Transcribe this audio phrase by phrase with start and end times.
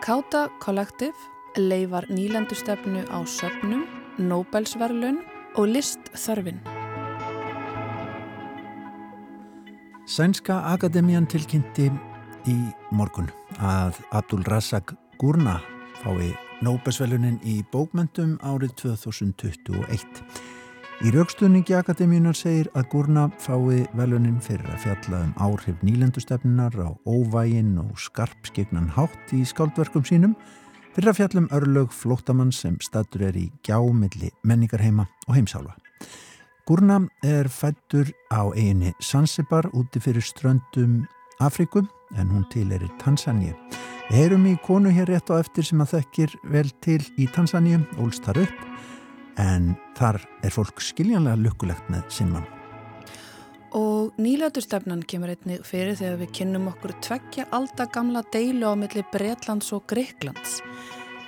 [0.00, 1.18] Káta Collective
[1.56, 3.82] leifar nýlendustefnu á söpnum,
[4.18, 5.18] Nobelsverlun
[5.58, 6.60] og listþörfin.
[10.06, 11.90] Sænska Akademían tilkynnti
[12.46, 12.56] í
[12.92, 15.58] morgun að Abdul Razak Gurna
[16.04, 20.22] fái Nobelsverlunin í bókmentum árið 2021.
[21.02, 26.94] Í raukstunningi Akademíunar segir að Gurna fái velunin fyrir að fjalla um áhrif nýlendustefnunar á
[27.02, 30.36] óvægin og skarpskegnan hátt í skáldverkum sínum
[30.94, 35.74] fyrir að fjalla um örlög flóttamann sem statur er í gjámilli menningarheima og heimsála.
[36.64, 41.02] Gurna er fættur á eiginni Sansibar úti fyrir ströndum
[41.42, 43.56] Afrikum en hún til er í Tansaníu.
[44.12, 47.82] Við heyrum í konu hér rétt á eftir sem að þekkir vel til í Tansaníu,
[47.98, 48.58] ólst þar upp,
[49.40, 52.46] en þar er fólk skiljanlega lukkulegt með sinnmann.
[53.74, 59.02] Og nýlætustefnan kemur einnig fyrir þegar við kynnum okkur tveggja alda gamla deilu á milli
[59.10, 60.60] Breitlands og Greiklands.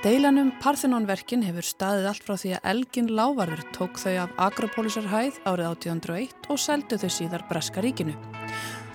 [0.05, 5.70] Deilanum Parthenónverkin hefur staðið allt frá því að Elgin Lávarður tók þau af Agropolisarhæð árið
[5.73, 8.14] 1801 og seldu þau síðar Breska ríkinu.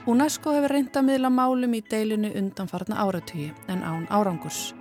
[0.07, 4.71] UNESCO hefur reynd að miðla málum í deilinu undanfarna áratögi en án árangurs.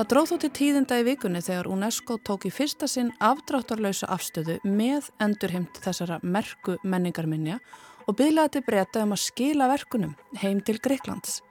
[0.00, 4.54] Það dróð þó til tíðinda í vikunni þegar UNESCO tók í fyrsta sinn afdráttarlausa afstöðu
[4.64, 7.58] með endurheimt þessara merku menningarminja
[8.08, 11.42] og bygglaði til breyta um að skila verkunum heim til Greiklands.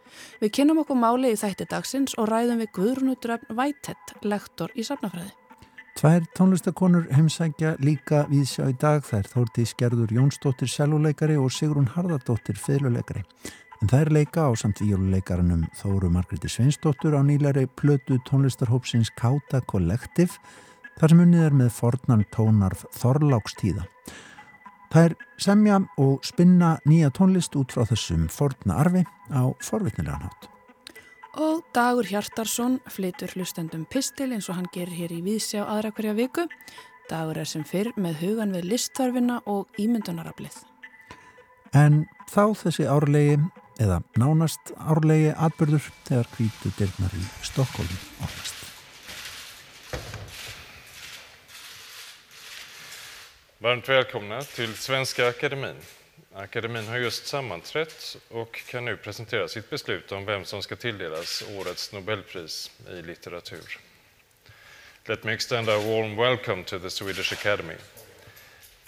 [0.41, 4.87] Við kynum okkur máli í þætti dagsins og ræðum við Guðrunu Dröfn Vætett, lektor í
[4.89, 5.29] safnafræði.
[6.01, 11.93] Tvær tónlistakonur heimsækja líka við sjá í dag þær Þórti Skerður Jónsdóttir seljuleikari og Sigrun
[11.93, 13.27] Hardardóttir fylguleikari.
[13.79, 20.35] En er leika á samt víjuleikaranum Þóru Margreði Sveinsdóttur á nýlari plötu tónlistarhópsins Káta Kollektiv
[20.99, 23.85] þar sem unnið er með fornan tónarf Þorlákstíða.
[24.91, 30.49] Það er semja og spinna nýja tónlist út frá þessum forna arfi á forvitnilegan hátt.
[31.39, 36.17] Og Dagur Hjartarsson flytur hlustendum pistil eins og hann gerir hér í Vísjá aðra hverja
[36.17, 36.49] viku.
[37.07, 40.65] Dagur er sem fyrr með hugan við listþörfina og ímyndunarablið.
[41.77, 43.37] En þá þessi árlegi,
[43.79, 48.55] eða nánast árlegi atbyrður þegar kvítu dyrnar í Stokkólum ofnast.
[53.59, 55.75] Varmt välkomna till Svenska Akademin.
[56.33, 61.43] Akademin har just sammanträtt och kan nu presentera sitt beslut om vem som ska tilldelas
[61.57, 63.79] årets Nobelpris i litteratur.
[65.05, 67.75] Let me extend a warm welcome to the Swedish Academy.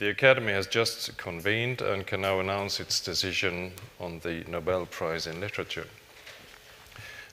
[0.02, 5.28] The Academy has just convened and can now announce its decision on the Nobel Prize
[5.28, 5.86] in Literature.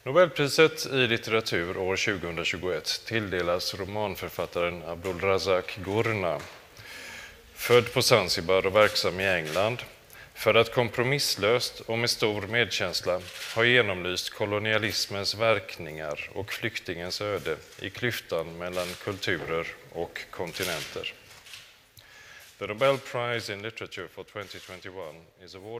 [0.03, 6.41] Nobelpriset i litteratur år 2021 tilldelas romanförfattaren Abdulrazak Gurna
[7.55, 9.83] född på Zanzibar och verksam i England
[10.35, 13.21] för att kompromisslöst och med stor medkänsla
[13.55, 21.15] ha genomlyst kolonialismens verkningar och flyktingens öde i klyftan mellan kulturer och kontinenter.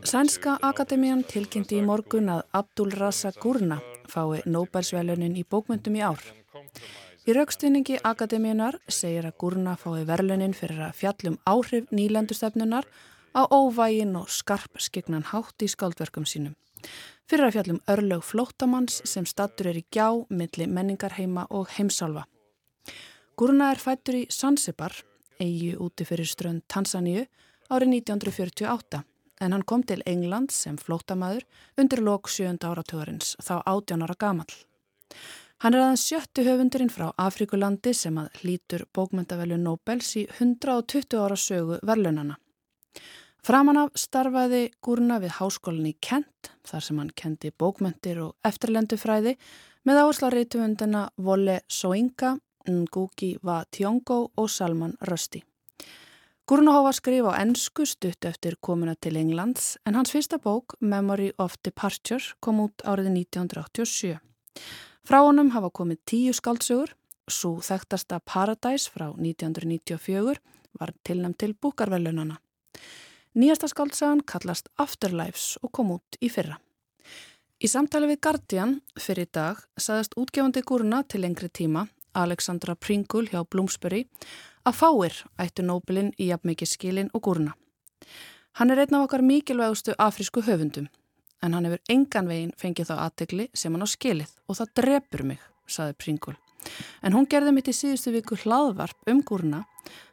[0.05, 6.23] Sænska Akademían tilkynnti í morgun að Abdul Raza Gurna fái Nobelsvelunin í bókmyndum í ár.
[7.27, 12.87] Í raukstinningi Akademíunar segir að Gurna fái verlunin fyrir að fjallum áhrif nýlendustefnunar
[13.35, 16.55] á óvægin og skarp skegnan hátt í skáldverkum sínum.
[17.27, 22.29] Fyrir að fjallum örlög flóttamanns sem stattur er í gjá, milli menningarheima og heimsálfa.
[23.35, 24.95] Gurna er fættur í Sansibar,
[25.41, 27.27] eigi úti fyrir strönd Tansaníu,
[27.71, 29.05] árið 1948
[29.41, 31.45] en hann kom til England sem flóttamaður
[31.79, 32.57] undir lok 7.
[32.59, 34.51] áratöðurins þá 18 ára gamal.
[35.59, 41.39] Hann er aðeins sjöttu höfundurinn frá Afrikulandi sem að hlítur bókmyndavelju Nobels í 120 ára
[41.39, 42.37] sögu verlunana.
[43.43, 49.37] Framan af starfaði Gurna við háskólan í Kent þar sem hann kendi bókmentir og eftirlendufræði
[49.89, 52.37] með áherslarriðtuvundina Volle Soinka,
[52.69, 55.43] Ngugi Va Tiongo og Salman Rusty.
[56.49, 61.33] Gurna hófa skrif á ennsku stutt eftir komuna til Englands en hans fyrsta bók, Memory
[61.39, 64.17] of Departure, kom út árið 1987.
[65.05, 66.95] Frá honum hafa komið tíu skáldsögur,
[67.29, 70.41] svo þekktasta Paradise frá 1994
[70.81, 72.39] var tilnæmt til búkarvelunana.
[73.37, 76.57] Nýjasta skáldsagan kallast Afterlives og kom út í fyrra.
[77.59, 81.85] Í samtali við Guardian fyrir dag saðast útgefandi gúruna til lengri tíma,
[82.19, 84.05] Alexandra Pringul hjá Bloomsbury,
[84.67, 87.55] að fáir ættu Nobelin í jafnmikið skilin og gúruna.
[88.59, 90.89] Hann er einn af okkar mikilvægustu afrísku höfundum,
[91.43, 95.25] en hann hefur engan veginn fengið þá aðtegli sem hann á skilið og það drefur
[95.31, 96.37] mig, saði Pringul.
[97.03, 99.65] En hún gerði mitt í síðustu viku hlaðvarp um gúruna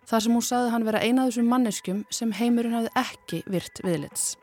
[0.06, 3.82] þar sem hún saði hann vera eina af þessum manneskjum sem heimurinn hafði ekki virt
[3.86, 4.36] viðlits.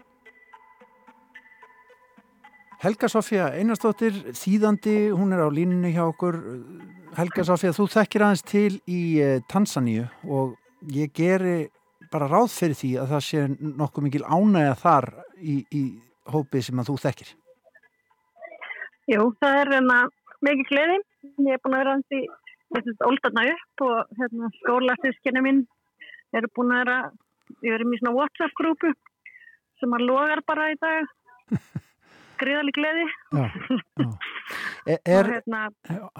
[2.82, 6.40] Helga Sofja Einarstóttir, þýðandi, hún er á línunni hjá okkur.
[7.12, 10.54] Helga Sofja, þú þekkir aðeins til í eh, Tansaníu og
[10.96, 11.66] ég geri
[12.12, 13.42] bara ráð fyrir því að það sé
[13.82, 15.82] nokkuð mikil ánægja þar í, í
[16.32, 17.34] hópi sem að þú þekkir.
[19.12, 19.98] Jú, það er hérna
[20.48, 20.98] mikið gleði.
[21.44, 22.22] Ég er búin að vera hans í
[23.04, 25.62] óldarna upp og hérna, skólasískinu mín
[26.32, 26.98] eru búin að vera,
[27.60, 28.96] ég er í mjög svona WhatsApp-grúpu
[29.82, 31.12] sem að logar bara í dag.
[32.40, 33.06] Gríðalig gleði.
[33.32, 33.44] Já,
[34.00, 34.08] já.
[34.86, 35.66] Er, er hérna,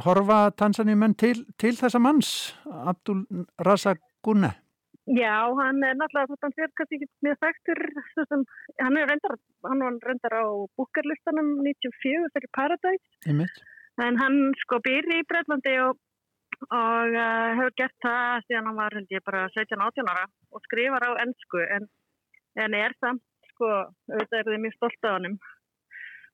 [0.05, 3.25] horfa Tansaníumenn til, til þessa manns, Abdul
[3.67, 4.53] Razak Gunne?
[5.11, 7.81] Já, hann er náttúrulega, hann fyrir kannski ekki mjög þekktur,
[8.79, 9.35] hann er reyndar,
[9.67, 10.47] hann var reyndar á
[10.79, 13.58] búkarlistanum 94 fyrir Paradise, Einmitt.
[13.99, 15.99] en hann sko býr í Breitlandi og,
[16.70, 21.08] og uh, hefur gert það síðan hann var, held ég, bara 17-18 ára og skrifar
[21.11, 21.91] á ennsku, en,
[22.62, 23.73] en er samt, sko,
[24.06, 25.37] auðvitað er þið mjög stolt af hannum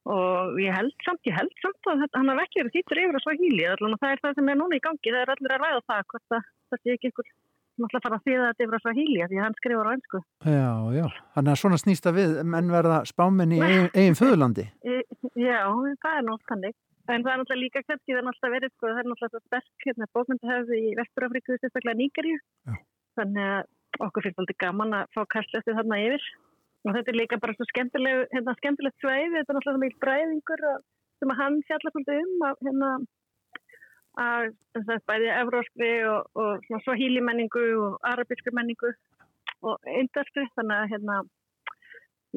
[0.09, 3.25] og ég held samt, ég held samt að hann har ekki verið þýttur yfir að
[3.25, 5.85] svo híli, það er það sem er núna í gangi, það er allir að ræða
[5.93, 7.31] það, hvort það, það sé ekki einhver
[7.79, 10.21] náttúrulega fara að þýða þetta yfir að svo híli því að hann skrifur á einsku.
[10.49, 11.07] Já, já,
[11.37, 14.67] þannig að svona snýsta við menn verða spáminn í eigin, eigin föðurlandi.
[15.49, 15.61] Já,
[16.03, 16.75] það er náttúrulega.
[17.09, 19.87] En það er náttúrulega líka kannski, það er náttúrulega verið, sko, það er náttúrulega sterk
[19.87, 22.41] hérna, bókmyndahöfði í Vesturafriku, sérstaklega Nýgerju.
[23.19, 26.27] Þannig að okkur finnst alltaf gaman að fá kallstöstu þarna yfir.
[26.87, 30.65] Og þetta er líka bara svo skemmtileg, hérna, skemmtilegt sveið, þetta er náttúrulega mjög bræðingur
[31.19, 32.91] sem að hann fjalla svolítið um að hérna,
[34.23, 34.47] að
[34.87, 38.93] sagt, bæði evróskri og, og svahíli menningu og arabískri menningu
[39.67, 41.19] og eindarskri þannig að hérna,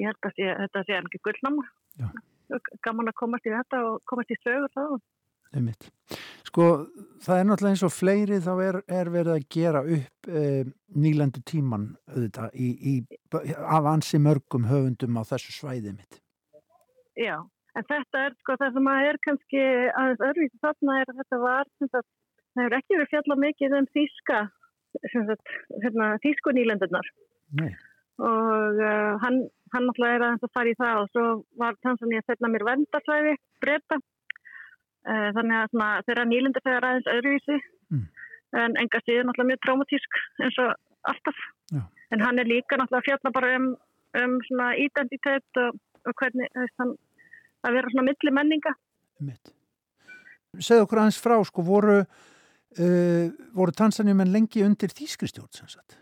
[0.01, 1.65] ég held að sé, þetta sé ekki gullnáma.
[2.83, 4.85] Gaman að komast í þetta og komast í sögur þá.
[5.51, 5.89] Einmitt.
[6.47, 6.67] Sko
[7.23, 10.63] það er náttúrulega eins og fleiri þá er, er verið að gera upp eh,
[10.95, 12.93] nýlandu tíman auðvitað í, í,
[13.39, 16.21] af ansi mörgum höfundum á þessu svæði mitt.
[17.15, 17.39] Já
[17.77, 19.61] En þetta er sko það sem að er kannski
[19.99, 22.09] aðeins örvísi þarna er að þetta var sagt,
[22.51, 24.39] það hefur ekki verið fjalla mikið um þýska
[25.85, 27.11] hérna, þýsku nýlendunar
[28.21, 29.37] og uh, hann,
[29.71, 31.25] hann náttúrulega er að fara í það og svo
[31.61, 37.11] var Tanzania að setna mér vendarsvæði breyta uh, þannig að svona, þeirra nýlendur þegar aðeins
[37.15, 37.59] örvísi
[37.95, 38.05] mm.
[38.65, 40.75] en enga síðan náttúrulega mjög traumatísk eins og
[41.09, 41.37] alltaf.
[41.71, 41.81] Já.
[42.11, 43.69] en hann er líka náttúrulega fjalla bara um,
[44.19, 46.99] um svona identitet og, og hvernig þannig
[47.61, 48.75] að vera svona milli menninga.
[50.59, 53.25] Segð okkur aðeins frá sko, voru, uh,
[53.55, 55.97] voru tansanjumenn lengi undir þýskristjórn sem sagt?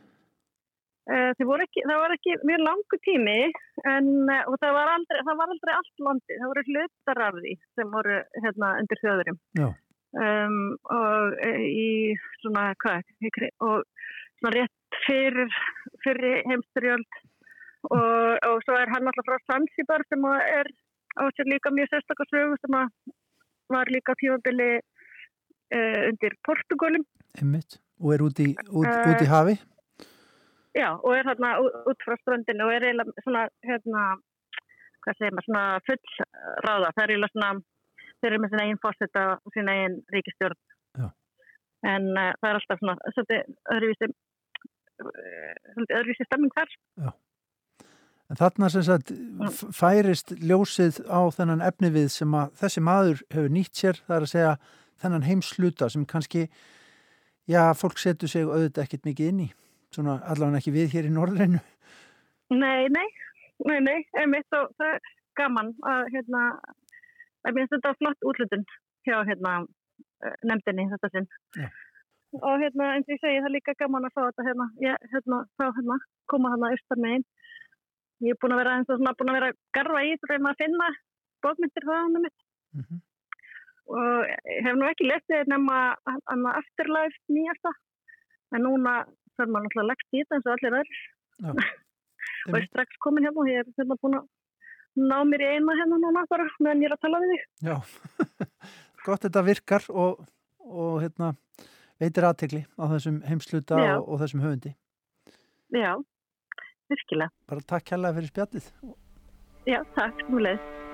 [1.10, 3.38] Uh, ekki, það var ekki mjög langu tími
[3.90, 7.54] en uh, það, var aldrei, það var aldrei allt landi, það voru hlutar af því
[7.78, 10.60] sem voru hérna, undir þjóðurum um,
[10.98, 11.90] og uh, í
[12.44, 13.10] svona hvað
[13.66, 13.99] og
[14.48, 15.50] rétt fyrir,
[16.04, 17.20] fyrir heimsturjöld
[17.88, 20.68] og, og svo er hann alltaf frá Sansibar sem er
[21.20, 22.94] á sér líka mjög sérstakarsögu sem að
[23.70, 24.72] var líka tímabili
[25.76, 27.06] uh, undir Portugalum.
[27.38, 27.80] Einmitt.
[28.00, 29.56] Og er út í, út, uh, út í hafi?
[30.78, 31.56] Já, og er hérna
[31.90, 34.04] út frá strandinu og er eiginlega svona, hérna,
[35.04, 36.92] hvað segir maður, svona fullráða.
[36.96, 37.52] Það er eiginlega svona,
[38.20, 40.60] þeir eru með sína einn fórsetta og sína einn ríkistjórn.
[41.02, 41.08] Já.
[41.90, 44.12] En uh, það er alltaf svona, svolítið öðruvísi,
[45.00, 46.78] öðruvísi stemming þar.
[47.00, 47.12] Já.
[48.30, 49.12] En þarna sem sagt
[49.74, 54.26] færist ljósið á þennan efni við sem að þessi maður hefur nýtt sér, það er
[54.26, 54.52] að segja
[55.02, 56.44] þennan heimsluta sem kannski,
[57.50, 59.50] já, fólk setur sig auðvitað ekkert mikið inn í,
[59.96, 61.64] svona allavega ekki við hér í Norðreinu.
[62.54, 63.08] Nei, nei,
[63.66, 66.46] nei, nei, einmitt og það er gaman að, hérna,
[67.48, 68.68] að minnst þetta flott útlutun
[69.08, 69.58] hjá, hérna,
[70.46, 71.30] nefndinni þetta sinn.
[71.58, 71.70] Já.
[72.38, 75.06] Og hérna, eins og ég segi, það er líka gaman að fá þetta, hérna, ég,
[75.14, 75.96] hérna, fá, hérna,
[76.30, 77.26] koma hérna austar meginn
[78.20, 80.60] Ég er búin að vera eins og svona búin að vera garfa í reyna að
[80.60, 80.88] finna
[81.46, 82.42] bókmyndir hvaðanum mitt.
[82.76, 83.00] Mm -hmm.
[83.90, 84.26] og
[84.66, 85.78] hef nú ekki lesið nema
[86.60, 87.72] afturlæft nýjasta.
[88.54, 89.06] En núna
[89.38, 90.98] þarf maður náttúrulega lagt í þetta eins og allir öðru
[92.50, 94.26] og ég er strax komin hérna og ég er hérna búin að
[95.00, 97.44] ná mér í eina hérna núna bara meðan ég er að tala við þig.
[97.70, 97.76] Já,
[99.08, 100.28] gott þetta virkar og,
[100.60, 101.34] og hérna
[102.00, 104.76] veitir aðtegli á þessum heimsluta og, og þessum höfundi
[105.76, 105.94] Já
[106.90, 107.30] virkilega.
[107.50, 108.70] Bara takk hella fyrir spjallið.
[109.70, 110.89] Já, takk, mjög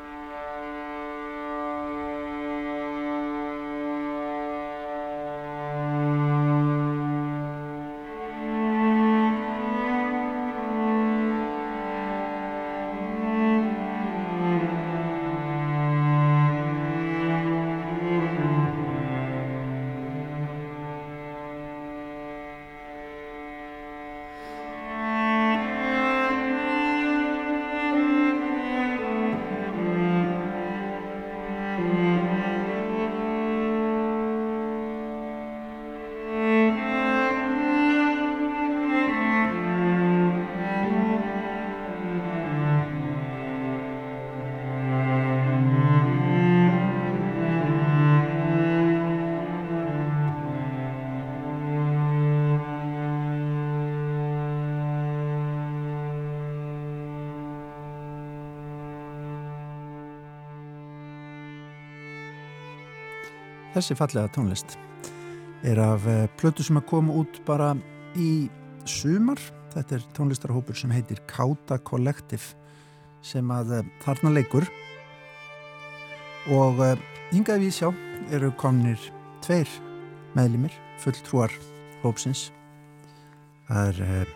[63.75, 64.77] þessi fallega tónlist
[65.65, 67.73] er af uh, plötu sem að koma út bara
[68.15, 68.47] í
[68.87, 69.39] sumar.
[69.73, 72.55] Þetta er tónlistarhópur sem heitir Kauta Collective
[73.25, 74.67] sem að uh, þarna leikur
[76.55, 76.77] og
[77.31, 77.87] hingað við sjá
[78.35, 79.01] eru komnir
[79.41, 79.69] tveir
[80.37, 81.53] meðlimir, fulltrúar
[82.03, 82.51] hópsins.
[83.65, 84.29] Það er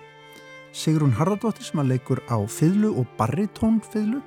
[0.73, 4.23] Sigrun Harðardóttir sem að leikur á fyllu og baritónfyllu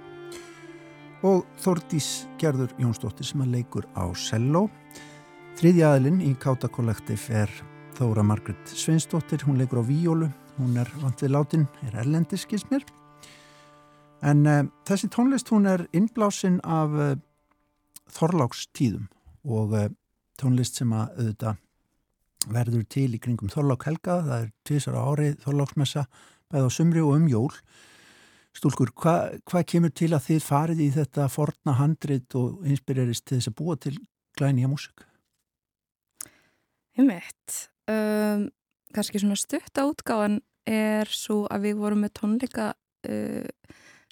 [1.23, 4.67] og Þordís Gerður Jónsdóttir sem að leikur á cello.
[5.59, 7.51] Þriðja aðilinn í Káta Kollektiv er
[7.95, 12.83] Þóra Margret Sveinsdóttir, hún leikur á víólu, hún er vant við látin, er erlendis skilsmér.
[14.27, 17.15] En uh, þessi tónlist hún er innblásin af uh,
[18.17, 19.07] Þorlákstíðum
[19.47, 19.87] og uh,
[20.41, 21.55] tónlist sem að auðvita
[22.51, 26.07] verður til í kringum Þorlák Helga, það er tvísar á árið Þorláksmessa,
[26.51, 27.53] bæða á sumri og um jól.
[28.53, 33.39] Stúlkur, hvað hva kemur til að þið farið í þetta forna handrit og inspirerist til
[33.39, 33.95] þess að búa til
[34.37, 35.07] glænija músik?
[36.99, 37.57] Veit,
[37.89, 38.51] um,
[38.93, 42.69] kannski svona stutta útgáðan er svo að við vorum með tónleika
[43.09, 43.49] uh,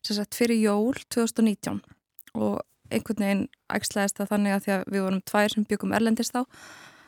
[0.01, 1.83] sagt, fyrir jól 2019
[2.41, 6.37] og einhvern veginn ægslæðist það þannig að því að við vorum tvær sem byggum erlendist
[6.41, 6.43] á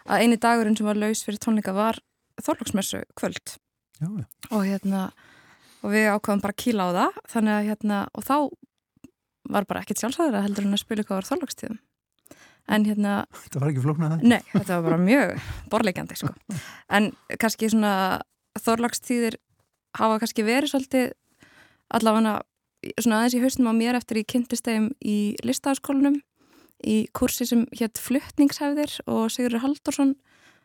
[0.07, 1.99] að eini dagurinn sem var laus fyrir tónleika var
[2.43, 3.57] þorlóksmessu kvöld
[3.99, 4.27] já, já.
[4.51, 5.09] og hérna
[5.83, 8.37] og við ákvaðum bara að kíla á það þannig að hérna, og þá
[9.53, 11.81] var bara ekkert sjálfsæður að heldur hún að spila hvað var þorlókstíðum
[12.73, 14.27] en hérna Þetta var ekki flóknað það?
[14.31, 16.33] Nei, þetta var bara mjög borleikandi sko
[16.95, 17.11] en
[17.43, 17.95] kannski svona
[18.63, 19.39] þorlókstíðir
[19.99, 21.09] hafa kannski verið svolítið
[21.93, 22.37] allavega
[22.99, 26.21] svona aðeins í haustum á mér eftir í kynntistegum í listaháskólanum
[26.83, 30.17] í kursi sem hétt Fluttningshæfðir og Sigurður Haldursson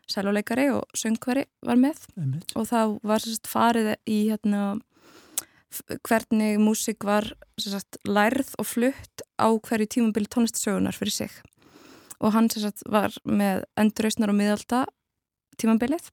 [0.08, 2.54] sæluleikari og söngveri var með Einmitt.
[2.56, 4.78] og þá var sérst farið í hérna
[6.08, 7.26] hvernig músík var
[7.60, 11.34] sagt, lærð og flutt á hverju tímabili tónlistasögunar fyrir sig
[12.18, 14.86] og hann sagt, var með endurreysnar og miðalda
[15.60, 16.08] tímabilið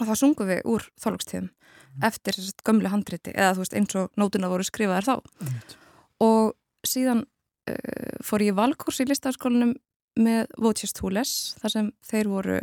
[0.00, 2.06] og þá sungum við úr þálagstíðum mm.
[2.08, 5.76] eftir sagt, gömlu handriti eða veist, eins og nótuna voru skrifaðar þá Einmitt.
[6.24, 6.56] og
[6.86, 7.24] síðan
[7.70, 9.76] uh, fór ég valkurs í listaskólanum
[10.20, 12.60] með Votjast Húles þar sem þeir voru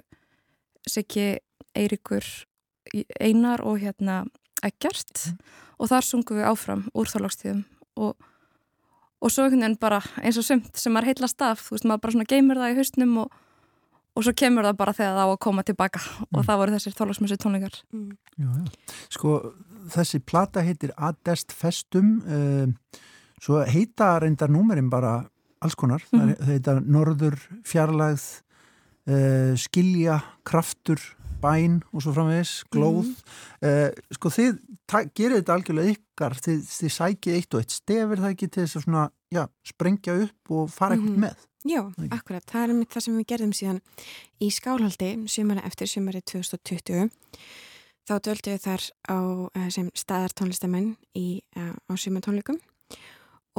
[0.87, 1.37] Siggi,
[1.75, 2.25] Eirikur
[3.19, 4.23] Einar og hérna
[4.65, 5.37] Eggert mm.
[5.77, 7.63] og þar sungum við áfram úr þálagstíðum
[8.03, 8.15] og,
[9.21, 12.05] og svo einhvern veginn bara eins og sumt sem maður heitla staf, þú veist maður
[12.05, 13.37] bara svona geymir það í haustnum og,
[14.17, 16.31] og svo kemur það bara þegar það á að koma tilbaka mm.
[16.31, 18.09] og það voru þessir þálagsmessu tónleikar mm.
[18.37, 18.97] já, já.
[19.17, 19.37] Sko
[19.93, 23.01] þessi plata heitir Adest Festum uh,
[23.41, 25.21] svo heita reyndar númerinn bara
[25.63, 26.35] alls konar, -hmm.
[26.37, 28.25] það heita Norður, Fjarlægð
[29.09, 31.01] uh, Skilja, Kraftur
[31.41, 33.11] bæn og svo framvegis, glóð.
[33.11, 33.67] Mm.
[33.69, 34.57] uh, sko þið
[35.17, 38.79] gerir þetta algjörlega ykkar, þið, þið sækið eitt og eitt stefir það ekki til þess
[38.79, 41.27] að svona já, sprengja upp og fara eitthvað mm.
[41.27, 41.45] með?
[41.67, 41.81] Já,
[42.13, 43.79] akkurat, það er mitt það sem við gerðum síðan
[44.39, 47.09] í skálhaldi sumari eftir sumari 2020
[48.07, 49.17] þá döldum við þar á
[49.73, 52.59] sem staðartónlistamenn í, á sumatónleikum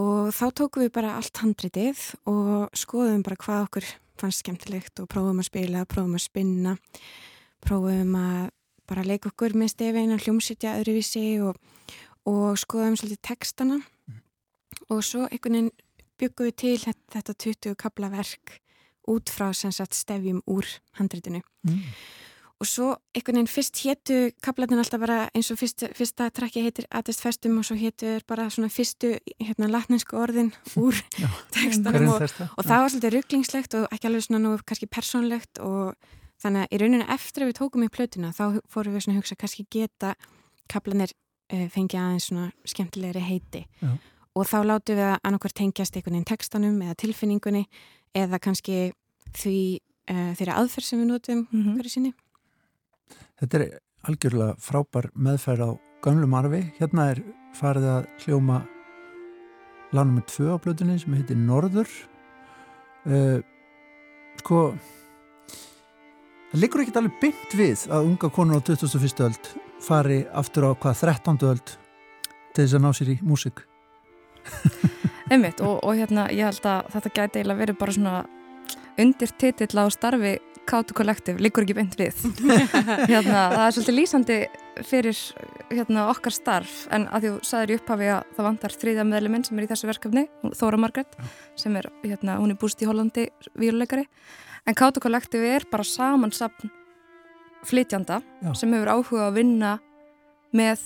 [0.00, 5.10] og þá tókum við bara allt handritið og skoðum bara hvað okkur fannst skemmtilegt og
[5.10, 6.76] prófum að spila, prófum að spinna
[7.64, 8.46] prófum að
[8.88, 11.58] bara leika okkur með stefina, hljómsitja öðruvísi og,
[12.28, 13.82] og skoðum svolítið textana.
[14.08, 14.22] Mm.
[14.88, 15.74] og svo einhvern veginn
[16.18, 18.58] byggum við til þetta, þetta 20 kabla verk
[19.08, 20.66] út frá sagt, stefjum úr
[20.98, 21.78] handreitinu mm.
[22.60, 26.88] og svo einhvern veginn fyrst héttu kablatin alltaf bara eins og fyrst, fyrsta trekki heitir
[26.90, 30.52] Adest Festum og svo héttur bara svona fyrstu hérna latninsku orðin
[30.84, 30.98] úr
[31.54, 35.94] textanum og, og það var svolítið rugglingslegt og ekki alveg svona nú kannski persónlegt og
[36.38, 39.22] Þannig að í rauninu eftir að við tókum í plötuna þá fórum við svona að
[39.22, 40.12] hugsa kannski geta
[40.70, 43.90] kaplanir uh, fengið aðeins svona skemmtilegri heiti Já.
[44.34, 47.64] og þá látum við að annarkvært tengjast einhvern veginn textanum eða tilfinningunni
[48.18, 48.78] eða kannski
[49.34, 49.58] því
[50.12, 51.76] uh, þeirra aðferð sem við notum mm -hmm.
[51.78, 52.14] hverju sinni.
[53.40, 53.78] Þetta er
[54.08, 55.70] algjörlega frábær meðferð á
[56.02, 56.62] gamlum arfi.
[56.78, 57.22] Hérna er
[57.58, 58.62] farið að hljóma
[59.92, 61.90] lánum með tvö á plötunni sem heitir Norður.
[63.08, 63.40] Uh,
[64.38, 64.78] sko
[66.48, 69.18] Það liggur ekkert alveg byggt við að unga konur á 2001.
[69.26, 69.48] öld
[69.84, 71.42] fari aftur á hvað 13.
[71.44, 71.72] öld
[72.56, 73.60] til þess að ná sér í músik.
[75.32, 78.14] Einmitt og, og hérna ég held að þetta gæti eiginlega verið bara svona
[78.98, 80.38] undir titill á starfi
[80.68, 82.16] Kátu Kollektiv, liggur ekki beint við.
[83.12, 84.38] hérna, það er svolítið lýsandi
[84.86, 85.18] fyrir
[85.70, 89.58] hérna, okkar starf en að þú saður í upphafi að það vantar þriðja meðluminn sem
[89.58, 90.26] er í þessu verkefni,
[90.58, 91.16] Þóra Margret,
[91.58, 94.06] sem er, hérna, hún er búst í Hollandi, víluleikari
[94.68, 96.68] En Kátu Kollektiv er bara samansapn
[97.64, 98.52] flytjanda Já.
[98.54, 99.70] sem hefur áhuga að vinna
[100.52, 100.82] með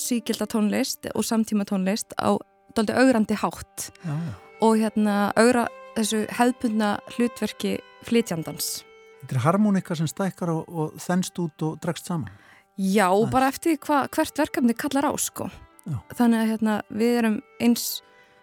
[0.00, 2.32] síkilda tónlist og samtíma tónlist á
[2.76, 4.16] doldi augrandi hátt Já.
[4.64, 5.66] og hérna augra
[5.98, 7.76] þessu hefðbundna hlutverki
[8.08, 8.84] flytjandans.
[9.20, 12.32] Þetta er harmonika sem stækkar og, og þennst út og dregst saman.
[12.76, 13.30] Já, Æs.
[13.32, 15.48] bara eftir hva, hvert verkefni kallar á sko.
[15.86, 15.96] Já.
[16.18, 17.86] Þannig að hérna, við erum eins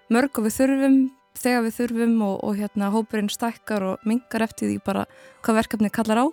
[0.09, 0.97] mörg og við þurfum
[1.37, 5.05] þegar við þurfum og, og hérna, hópurinn stækkar og mingar eftir því bara
[5.45, 6.25] hvað verkefni kallar á.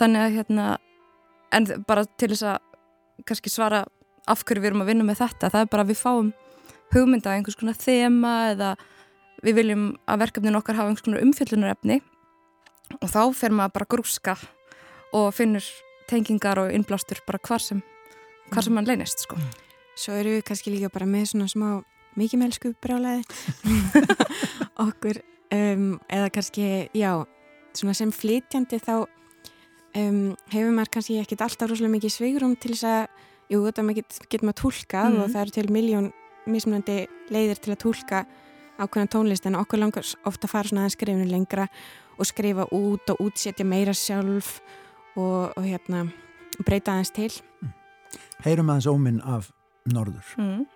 [0.00, 0.66] Þannig að hérna,
[1.54, 3.84] en bara til þess að kannski svara
[4.30, 6.32] af hverju við erum að vinna með þetta, það er bara að við fáum
[6.94, 8.70] hugmynda einhvers konar þema eða
[9.44, 12.00] við viljum að verkefnin okkar hafa einhvers konar umfjöllunarefni
[12.98, 14.34] og þá fer maður bara grúska
[15.16, 15.66] og finnur
[16.10, 17.82] tengingar og innblástur bara hvar sem,
[18.50, 19.38] hvar sem mann leynist sko.
[19.98, 21.68] Svo eru við kannski líka bara með svona smá
[22.18, 23.22] mikið melsku brálaði
[24.86, 25.20] okkur
[25.54, 27.12] um, eða kannski, já
[27.76, 32.88] svona sem flytjandi þá um, hefur maður kannski ekkit alltaf rosalega mikið sveigurum til þess
[32.90, 33.02] að
[33.52, 35.22] jú, þetta getur maður tólkað mm.
[35.22, 36.12] og það eru til miljón
[36.50, 37.00] mismunandi
[37.30, 38.24] leiðir til að tólka
[38.80, 41.66] ákveðan tónlist en okkur langar ofta að fara svona aðeins skrifinu lengra
[42.16, 44.58] og skrifa út og útsetja meira sjálf
[45.16, 46.06] og, og hérna
[46.66, 47.72] breyta aðeins til mm.
[48.44, 49.50] Heyrum aðeins óminn af
[49.90, 50.66] norður mm.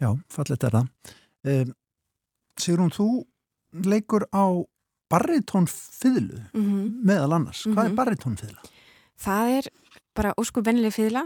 [0.00, 1.14] Já, fallet er það.
[1.50, 1.72] Um,
[2.60, 3.08] Sigrun, þú
[3.86, 4.44] leikur á
[5.10, 7.04] barritónfiðlu mm -hmm.
[7.04, 7.64] meðal annars.
[7.64, 7.84] Hvað mm -hmm.
[7.84, 7.96] er mhm.
[7.96, 8.60] barritónfiðla?
[9.18, 9.64] Það er
[10.14, 11.24] bara ósku vennileg fiðla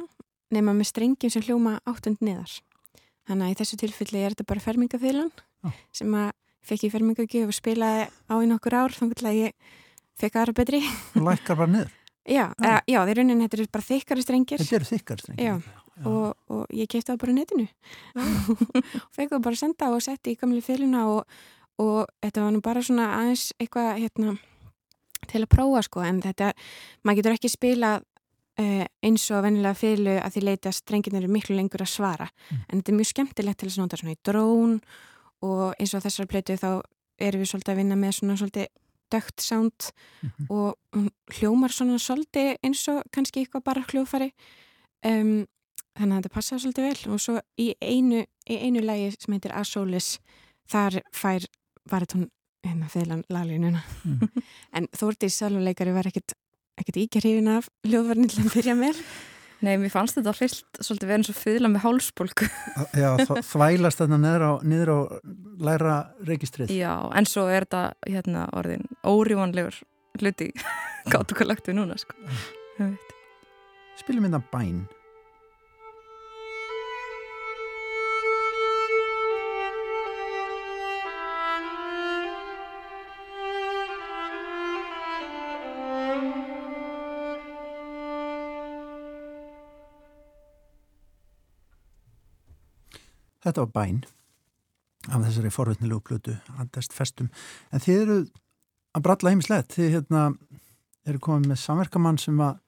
[0.50, 2.60] nema með strengjum sem hljóma áttund neðar.
[3.28, 5.30] Þannig að í þessu tilfelli er þetta bara fermingafiðlan
[5.62, 5.72] ah.
[5.92, 6.32] sem að
[6.62, 9.52] fekk ég fermingagjöf og spilaði á einu okkur ár þannig að ég
[10.16, 10.80] fekk aðra betri.
[11.14, 11.90] Lækkar bara niður?
[12.26, 12.80] Já, ah.
[12.86, 14.58] já, því raunin þetta er bara þykkari strengir.
[14.58, 15.44] Þetta eru þykkari strengir?
[15.44, 17.66] Já og, og ég kæfti það bara netinu
[18.20, 18.64] og
[19.16, 21.38] fekk það bara senda og setja í gamli fylguna og,
[21.82, 24.36] og þetta var nú bara svona aðeins eitthvað hérna,
[25.30, 26.52] til að prófa sko en þetta,
[27.02, 31.56] maður getur ekki spila uh, eins og vennilega fylgu að því leita strengin eru miklu
[31.58, 32.64] lengur að svara mm.
[32.68, 34.78] en þetta er mjög skemmtilegt til að nota svona í drón
[35.44, 36.70] og eins og þessar plötu þá
[37.22, 38.72] erum við svolítið að vinna með svona svolítið
[39.12, 39.90] dögt sound
[40.22, 40.46] mm -hmm.
[40.50, 40.76] og
[41.38, 44.32] hljómar svona svolítið eins og kannski eitthvað bara hljófari
[45.04, 45.46] um,
[45.98, 47.12] þannig að þetta passa svolítið vel.
[47.14, 50.14] Og svo í einu, í einu lægi sem heitir Asolis
[50.70, 51.46] þar fær
[51.90, 52.30] baritón
[52.64, 54.42] hérna fylgjan laglínuna mm.
[54.78, 56.32] en Þórtís saluleikari var ekkert
[56.80, 59.00] ekkert íkjarhifin af hljóðvarni til að byrja með.
[59.64, 62.48] Nei, mér fannst þetta fyrst svolítið verið eins og fylgja með hálsbólku
[62.98, 63.08] Já,
[63.48, 64.98] þvælast þarna niður á, niður á
[65.64, 65.94] læra
[66.26, 66.74] registrið.
[66.74, 69.78] Já, en svo er þetta hérna orðin órívanlegur
[70.20, 70.50] hluti
[71.12, 72.18] gátt okkur lagt við núna sko.
[74.02, 74.82] Spilum hérna bæn
[93.44, 94.02] Þetta var bæn
[95.12, 97.30] af þessari forvöldnilegu plötu andast festum.
[97.72, 98.18] En þið eru
[98.96, 99.74] að bralla heimislegt.
[99.76, 100.26] Þið hérna,
[101.04, 102.60] eru komið með samverkamann sem að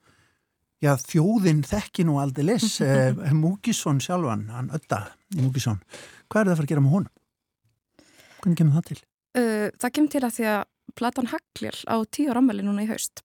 [0.84, 5.06] já, þjóðin þekki nú aldrei les eh, Múkisson sjálfan, hann ötta
[5.40, 5.80] Múkisson.
[6.28, 7.12] Hvað er það að fara að gera með honum?
[8.42, 8.98] Hvernig kemur það til?
[9.36, 10.62] Uh, það kemur til að því að
[10.96, 13.24] platan Haglir á tíu áramæli núna í haust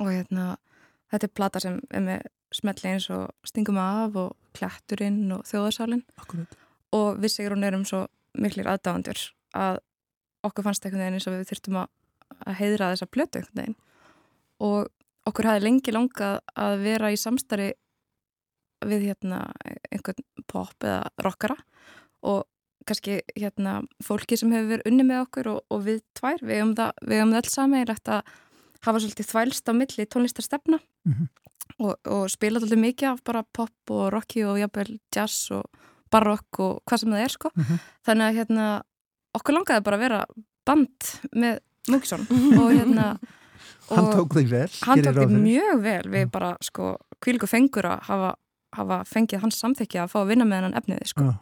[0.00, 0.54] og hérna
[1.12, 6.04] þetta er plata sem er með smelli eins og stingum af og klætturinn og þjóðarsálinn
[6.94, 8.04] og við hún erum svo
[8.38, 9.20] miklir aðdáðandur
[9.54, 9.80] að
[10.46, 13.76] okkur fannst veginn eins og við þurftum að heidra þessa blötu einhvern veginn.
[14.64, 14.90] Og
[15.28, 17.70] okkur hafi lengi langað að vera í samstarri
[18.84, 19.40] við hérna
[19.90, 21.56] einhvern pop eða rockara.
[22.28, 22.44] Og
[22.84, 26.74] kannski hérna fólki sem hefur verið unni með okkur og, og við tvær, við hefum
[26.80, 28.34] það, það alls sammeilegt að
[28.84, 30.82] hafa svolítið þvælst á milli tónlistarstefna.
[31.08, 31.43] Mm -hmm
[31.80, 35.64] og, og spila alltaf mikið af bara pop og rocki og jafnvel jazz og
[36.14, 37.50] barokk og hvað sem það er sko.
[37.56, 37.78] Mhm.
[38.06, 38.66] Þannig að hérna,
[39.34, 40.20] okkur langaði bara að vera
[40.66, 41.58] band með
[41.90, 42.22] Múkisson
[42.60, 43.08] og hérna
[43.90, 44.68] Hann tók þig vel.
[44.86, 45.40] hann tók fyrir.
[45.44, 48.30] mjög vel við bara sko kvílgu fengur að hafa,
[48.72, 51.26] hafa fengið hans samþykja að fá að vinna með hennan efniði sko.
[51.28, 51.34] Já.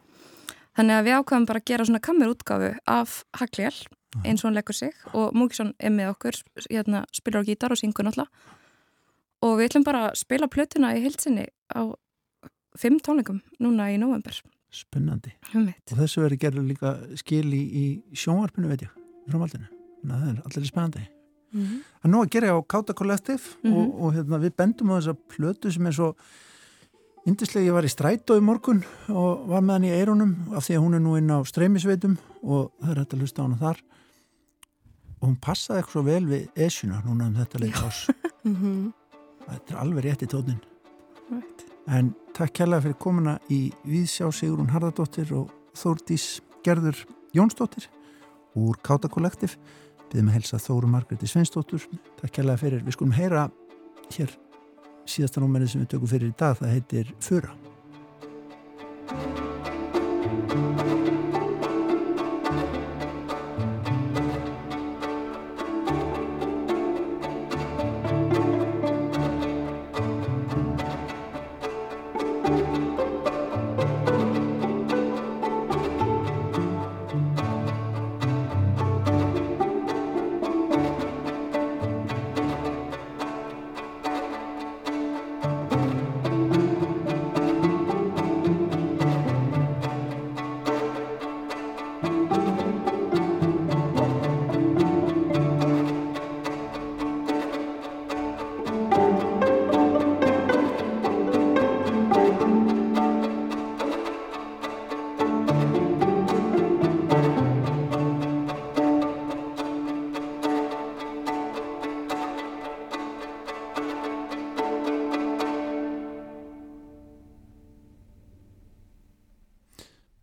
[0.75, 3.77] Þannig að við ákvæðum bara að gera svona kammerútgáfu af Haglél
[4.25, 6.41] eins og hann leggur sig og Múkisson er með okkur,
[6.71, 8.59] hérna, spilar á gítar og syngur náttúrulega
[9.43, 11.83] og við ætlum bara að spila plötuna í heilsinni á
[12.79, 14.39] fimm tónleikum núna í november.
[14.73, 15.35] Spennandi.
[15.55, 15.67] Um.
[15.93, 17.85] Og þessu verður gerður líka skil í, í
[18.17, 18.95] sjónvarpinu, veit ég,
[19.29, 19.43] að
[20.09, 21.03] það er allir spennandi.
[21.53, 21.75] Mhm.
[22.05, 23.75] En nú að gera ég á Káta Collective Mhm.
[23.77, 26.15] og, og hérna, við bendum á þessa plötu sem er svo
[27.27, 27.67] indislega.
[27.69, 28.81] Ég var í strætó í morgun
[29.13, 32.17] og var með hann í eirunum af því að hún er nú inn á streymisveitum
[32.43, 33.83] og það er hægt að hlusta á hana þar.
[35.21, 38.01] Og hún passaði eitthvað svo vel við esjuna núna um þetta leik ás.
[39.47, 40.61] Þetta er alveg rétt í tónin.
[41.31, 41.65] Right.
[41.91, 47.01] En takk kærlega fyrir komuna í Víðsjá Sigrún Harðardóttir og Þórdís Gerður
[47.35, 47.89] Jónsdóttir
[48.59, 49.57] úr Káta Kollektiv.
[50.13, 51.89] Byrðum að helsa Þóru Margreti Sveinsdóttur.
[52.21, 52.85] Takk kærlega fyrir.
[52.85, 53.49] Við skulum heyra
[54.13, 54.37] hér
[55.09, 56.59] síðasta númerið sem við tökum fyrir í dag.
[56.61, 57.62] Það heitir Fura.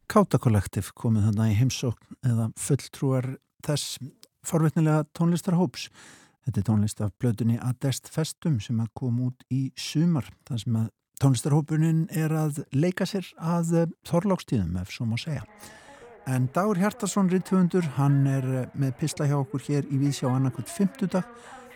[0.10, 3.28] Káta Kollektiv komið þarna í heimsókn eða fulltrúar
[3.62, 4.00] þess
[4.42, 5.84] forvitnilega tónlistarhóps.
[6.48, 10.32] Þetta er tónlist af blöðunni Adest Festum sem að kom út í sumar.
[10.50, 10.88] Það sem að
[11.22, 15.46] tónlistarhópunin er að leika sér að þorlákstíðum ef svo má segja.
[16.26, 21.14] En Dagur Hjartarsson Rittvöndur, hann er með pisla hjá okkur hér í Víðsjá annarkvöld 50
[21.20, 21.30] dag,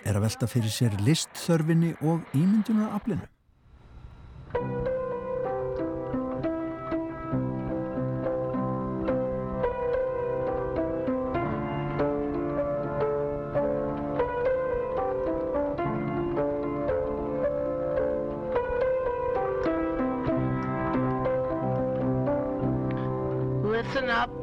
[0.09, 3.29] er að velta fyrir sér listþörfinni og ímyndunar aflinu.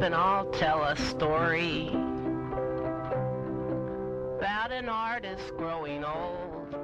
[0.01, 1.89] Up and I'll tell a story
[4.39, 6.75] about an artist growing old.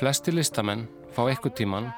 [0.00, 1.90] Flesti listamenn fá eitthvað tíman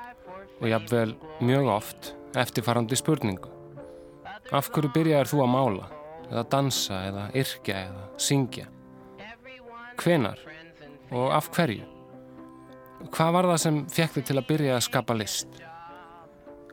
[0.58, 3.50] og jafnvel mjög oft eftirfarandi spurningu.
[4.50, 5.86] Af hverju byrjaðir þú að mála,
[6.30, 8.66] eða dansa, eða yrkja, eða syngja?
[9.98, 10.42] Hvenar
[11.12, 11.86] og af hverju?
[13.14, 15.62] Hvað var það sem fekk þig til að byrja að skapa list?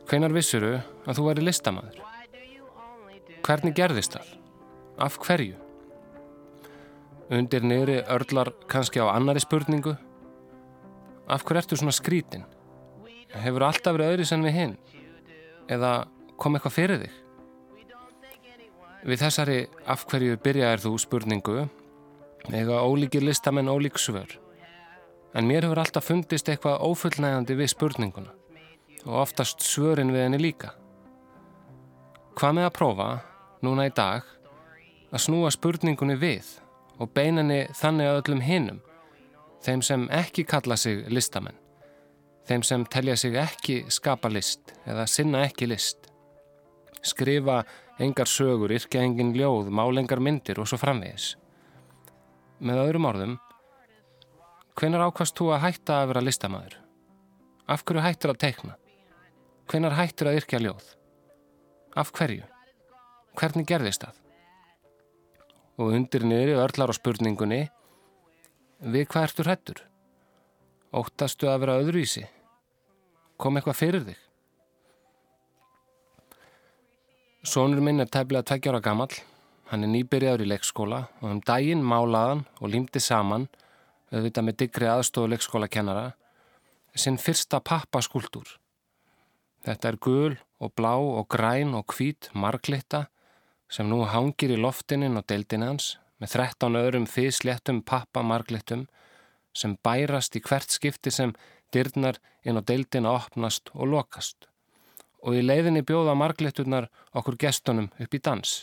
[0.06, 2.06] Hvenar vissuru að þú væri listamæður?
[3.46, 4.32] Hvernig gerðist það?
[5.06, 5.54] Af hverju?
[7.30, 9.94] Undir niðri örlar kannski á annari spurningu.
[11.30, 12.46] Af hverju ertu svona skrítin?
[13.30, 14.76] Hefur alltaf verið öðris en við hinn?
[15.70, 15.92] Eða
[16.38, 17.22] kom eitthvað fyrir þig?
[19.06, 21.60] Við þessari af hverju byrjaðir þú spurningu
[22.50, 24.38] eiga ólíkir listamenn ólík svör.
[25.34, 28.34] En mér hefur alltaf fundist eitthvað ófullnægandi við spurninguna
[29.06, 30.72] og oftast svörin við henni líka.
[32.36, 33.08] Hvað með að prófa,
[33.66, 34.24] núna í dag,
[35.12, 36.48] að snúa spurningunni við
[37.02, 38.82] og beinani þannig að öllum hinnum,
[39.64, 41.56] þeim sem ekki kalla sig listamenn,
[42.48, 46.08] þeim sem telja sig ekki skapa list eða sinna ekki list,
[47.02, 47.62] skrifa
[48.02, 51.34] engar sögur, yrkja engin ljóð, málengar myndir og svo framvegis.
[52.60, 53.36] Með öðrum orðum,
[54.76, 56.76] hvenar ákvast þú að hætta að vera listamæður?
[57.66, 58.76] Af hverju hættur að teikna?
[59.66, 60.92] Hvenar hættur að yrkja ljóð?
[61.96, 62.44] Af hverju?
[63.36, 64.20] Hvernig gerðist það?
[65.76, 67.66] Og undir niðri örlar á spurningunni
[68.76, 69.78] Við hvað ertu hrættur?
[70.92, 72.26] Óttastu að vera öðruvísi?
[73.40, 74.18] Kom eitthvað fyrir þig?
[77.46, 79.12] Sónur minn er tæflega tveggjára gamall.
[79.70, 83.48] Hann er nýbyrjaður í leikskóla og um daginn málaðan og límdi saman,
[84.12, 86.06] auðvitað með digri aðstofu leikskólakennara,
[86.94, 88.46] sinn fyrsta pappaskúltúr.
[89.66, 93.06] Þetta er gul og blá og græn og hvít marglitta
[93.68, 98.86] sem nú hangir í loftinin og deildin hans með 13 öðrum fysléttum pappa marglittum
[99.56, 101.34] sem bærast í hvert skipti sem
[101.74, 104.48] dyrnar inn á deildina opnast og lokast
[105.26, 108.56] og í leiðinni bjóða marglitturnar okkur gestunum upp í dans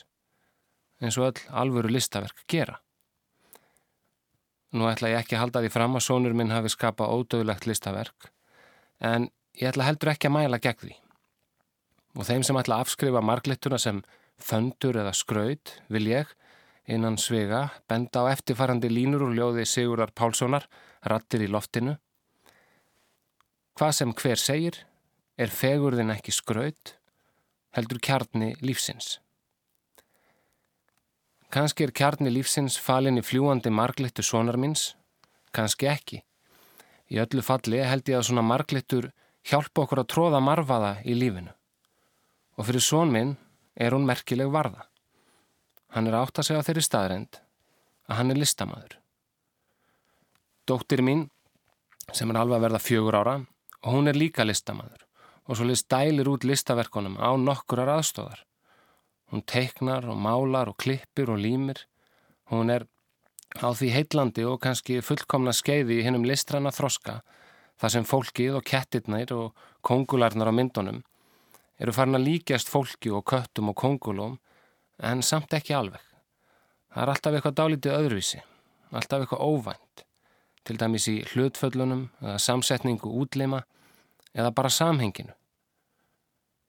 [1.03, 2.79] eins og öll alvöru listaverk gera.
[4.73, 8.29] Nú ætla ég ekki að halda því fram að sónur minn hafi skapað ódöðlegt listaverk
[9.03, 9.27] en
[9.59, 10.95] ég ætla heldur ekki að mæla gegn því.
[12.17, 14.01] Og þeim sem ætla að afskrifa marglittuna sem
[14.41, 16.31] föndur eða skraut vil ég
[16.85, 20.67] innan svega benda á eftirfarandi línur úr ljóði Sigurðar Pálssonar,
[21.07, 21.95] rattir í loftinu.
[23.79, 24.79] Hvað sem hver segir
[25.39, 26.97] er fegurðin ekki skraut,
[27.73, 29.17] heldur kjarni lífsins.
[31.53, 34.93] Kanski er kjarni lífsins falin í fljúandi marglittu sonar minns,
[35.53, 36.21] kanski ekki.
[37.13, 39.11] Í öllu falli held ég að svona marglittur
[39.45, 41.53] hjálpa okkur að tróða marfaða í lífinu.
[42.57, 43.35] Og fyrir són minn
[43.75, 44.87] er hún merkileg varða.
[45.93, 47.39] Hann er átt að segja þeirri staðrend
[48.09, 48.97] að hann er listamæður.
[50.69, 51.27] Dóttir mín,
[52.11, 53.35] sem er alveg að verða fjögur ára,
[53.85, 55.03] hún er líka listamæður
[55.43, 58.45] og svo list dælir út listaverkonum á nokkurar aðstóðar.
[59.31, 61.81] Hún teiknar og málar og klippir og límir.
[62.47, 62.85] Hún er
[63.59, 67.19] á því heitlandi og kannski fullkomna skeiði í hinnum listræna þroska
[67.81, 71.03] þar sem fólkið og kettirnir og kongularnar á myndunum
[71.79, 74.39] eru farin að líkjast fólki og köttum og kongulum
[74.99, 76.01] en samt ekki alveg.
[76.93, 78.41] Það er alltaf eitthvað dálítið öðruvísi,
[78.91, 80.05] alltaf eitthvað óvænt,
[80.63, 83.63] til dæmis í hlutföllunum eða samsetningu útlima
[84.33, 85.33] eða bara samhenginu.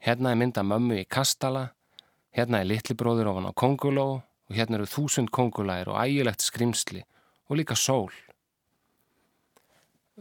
[0.05, 1.71] Hérna er mynda mömmu í kastala
[2.35, 7.05] Hérna er litli bróður ofan á konguló og hérna eru þúsund kongulæðir og ægilegt skrimsli
[7.47, 8.11] og líka sól.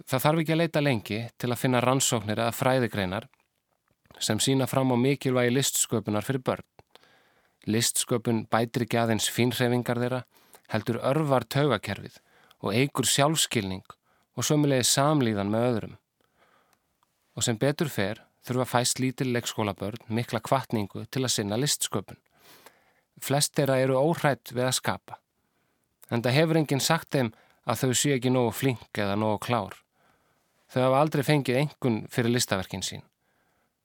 [0.05, 3.27] Það þarf ekki að leita lengi til að finna rannsóknir eða fræðigreinar
[4.19, 6.67] sem sína fram á mikilvægi listsköpunar fyrir börn.
[7.65, 10.21] Listsköpun bætir ekki aðeins fínreifingar þeirra,
[10.73, 12.19] heldur örvar taugakerfið
[12.63, 13.85] og eigur sjálfskilning
[14.35, 15.95] og sömulegi samlíðan með öðrum.
[17.37, 22.19] Og sem betur fer þurfa fæst lítil leikskólabörn mikla kvartningu til að sinna listsköpun.
[23.23, 25.19] Flest þeirra eru óhrætt við að skapa.
[26.11, 27.31] En það hefur enginn sagt þeim
[27.63, 29.79] að þau sé ekki nógu flink eða nógu klár.
[30.73, 33.03] Þau hafa aldrei fengið engun fyrir listaverkin sín.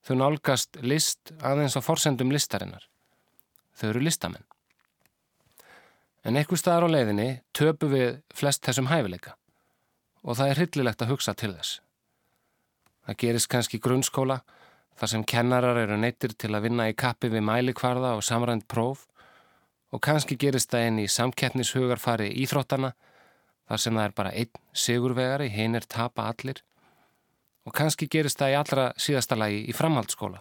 [0.07, 2.85] Þau nálgast list aðeins á forsendum listarinnar.
[3.79, 4.47] Þau eru listamenn.
[6.27, 9.37] En eitthvað staðar á leiðinni töpu við flest þessum hæfileika
[10.25, 11.79] og það er hryllilegt að hugsa til þess.
[13.07, 14.43] Það gerist kannski grunnskóla
[14.99, 19.07] þar sem kennarar eru neittir til að vinna í kappi við mælikvarða og samrænt próf
[19.95, 22.93] og kannski gerist það einn í samkettnishugarfari íþróttana
[23.69, 26.61] þar sem það er bara einn sigurvegari, hinn er tapa allir
[27.68, 30.40] og kannski gerist það í allra síðasta lagi í framhaldsskóla.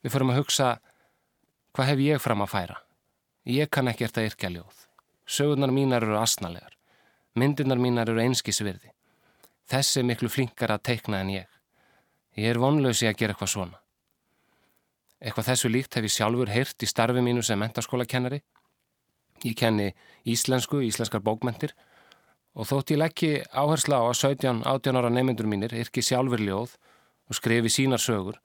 [0.00, 0.68] Við förum að hugsa
[1.74, 2.76] hvað hef ég fram að færa?
[3.50, 4.84] Ég kann ekki eftir að yrkja ljóð.
[5.26, 6.76] Sögurnar mínar eru asnalegar.
[7.34, 8.92] Myndirnar mínar eru einskísvirði.
[9.70, 11.50] Þessi er miklu flinkar að teikna en ég.
[12.38, 13.80] Ég er vonlösi að gera eitthvað svona.
[15.20, 18.40] Eitthvað þessu líkt hef ég sjálfur heyrt í starfi mínu sem mentarskólakennari.
[19.44, 19.90] Ég kenni
[20.28, 21.74] íslensku, íslenskar bókmentir
[22.54, 26.76] og þótt ég leggji áhersla á að 17-18 ára nefnendur mínir yrki sjálfur ljóð
[27.30, 28.40] og skrifi sínar sögur,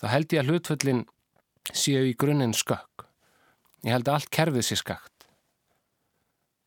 [0.00, 1.02] þá held ég að hlutföllin
[1.72, 3.06] séu í grunninn skökk.
[3.84, 5.26] Ég held að allt kerfið sé skakt.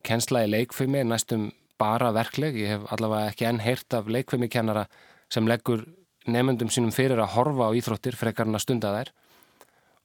[0.06, 2.56] Kennsla í leikfimi er næstum bara verkleg.
[2.56, 4.86] Ég hef allavega ekki enn heyrt af leikfimikennara
[5.32, 5.84] sem leggur
[6.28, 9.12] nefnendum sínum fyrir að horfa á íþróttir frekarna stunda þær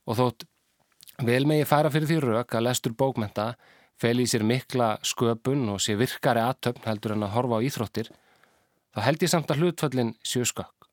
[0.06, 0.46] og þótt
[1.28, 3.54] vel megi fara fyrir því rauk að lestur bókmenta
[4.02, 8.12] fel í sér mikla sköpun og sé virkari aðtöfn heldur en að horfa á íþróttir
[8.96, 10.90] þá held ég samt að hlutföllin séu skakk.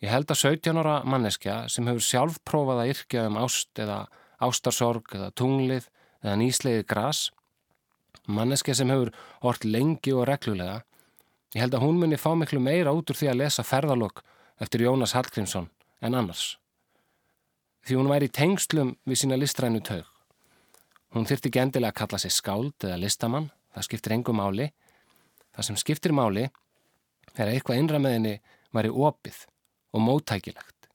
[0.00, 4.04] Ég held að 17 ára manneskja sem hefur sjálf prófað að yrkja um ást eða
[4.40, 5.90] ástarsorg eða tunglið
[6.24, 7.26] eða nýsleiði gras
[8.30, 9.12] manneskja sem hefur
[9.44, 10.80] hort lengi og reglulega
[11.50, 14.22] Ég held að hún muni fá miklu meira út úr því að lesa ferðalokk
[14.62, 15.66] eftir Jónas Hallgrímsson
[15.98, 16.60] en annars.
[17.82, 20.06] Því hún væri í tengslum við sína listrænu taug.
[21.14, 24.70] Hún þyrti ekki endilega að kalla sig skáld eða listamann, það skiptir engum máli.
[25.50, 28.34] Það sem skiptir máli er að eitthvað innra með henni
[28.74, 29.44] væri opið
[29.94, 30.90] og móttækilegt.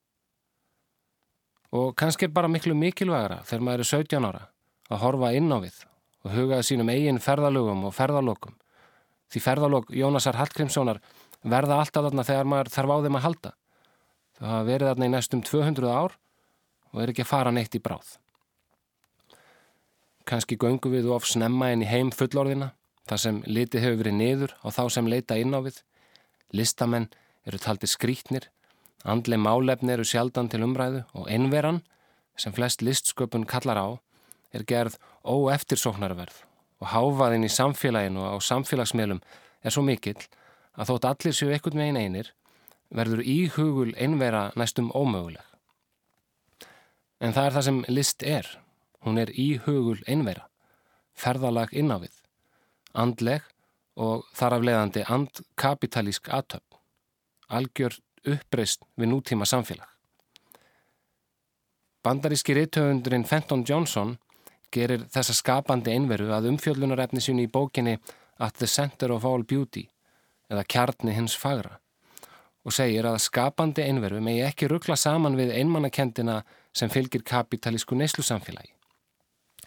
[1.76, 4.46] Og kannski er bara miklu mikilvægara þegar maður er 17 ára
[4.88, 5.82] að horfa inn á við
[6.26, 8.56] og hugaði sínum eigin ferðalögum og ferðalokum
[9.32, 11.02] Því ferðalók Jónasar Hallgrímssonar
[11.44, 13.52] verða alltaf þarna þegar maður þarf á þeim að halda.
[14.36, 16.16] Það hafa verið þarna í næstum 200 ár
[16.94, 18.16] og er ekki að fara neitt í bráð.
[20.26, 22.72] Kanski göngu við of snemma inn í heim fullorðina,
[23.06, 25.82] þar sem litið hefur verið niður á þá sem leita inn á við.
[26.54, 27.12] Listamenn
[27.46, 28.50] eru taldi skrítnir,
[29.06, 31.84] Andli málefni eru sjaldan til umræðu og einveran,
[32.42, 33.88] sem flest listsköpun kallar á,
[34.50, 36.42] er gerð óeftirsóknarverð
[36.82, 39.22] og háfaðin í samfélaginu og á samfélagsmiðlum
[39.62, 40.18] er svo mikill
[40.74, 42.32] að þótt allir séu ekkert megin einir
[42.96, 45.44] verður íhugul einvera næstum ómöguleg.
[47.22, 48.50] En það er það sem list er.
[49.06, 50.48] Hún er íhugul einvera,
[51.14, 52.16] ferðalag innávið,
[52.98, 53.46] andleg
[53.96, 56.80] og þar af leiðandi andkapitalísk aðtöpp,
[57.48, 59.88] algjör uppreist við nútíma samfélag.
[62.06, 64.18] Bandaríski reythöfundurinn Fenton Johnson
[64.74, 67.96] gerir þessa skapandi einveru að umfjöllunarefni sín í bókinni
[68.38, 69.88] At the Center of All Beauty
[70.52, 71.80] eða Kjarni hins fagra
[72.66, 76.42] og segir að skapandi einveru megi ekki ruggla saman við einmannakendina
[76.76, 78.75] sem fylgir kapitalísku neyslusamfélagi.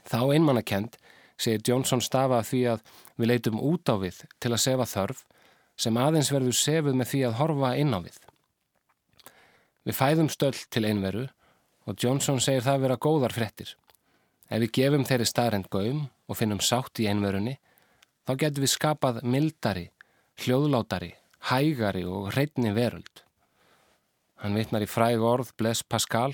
[0.08, 0.96] Þá einmannakend
[1.38, 2.84] segir Johnson stafa því að
[3.18, 5.24] við leitum út á við til að sefa þörf
[5.78, 8.16] sem aðeins verður sefið með því að horfa inn á við.
[9.86, 11.28] Við fæðum stöld til einveru
[11.88, 13.70] og Johnson segir það vera góðar frettir.
[14.48, 17.58] Ef við gefum þeirri starrend gaum og finnum sátt í einverunni,
[18.26, 19.86] þá getum við skapað mildari,
[20.42, 21.12] hljóðlátari,
[21.52, 23.22] hægari og hreitni veröld.
[24.42, 26.32] Hann vitnar í fræg orð Blaise Pascal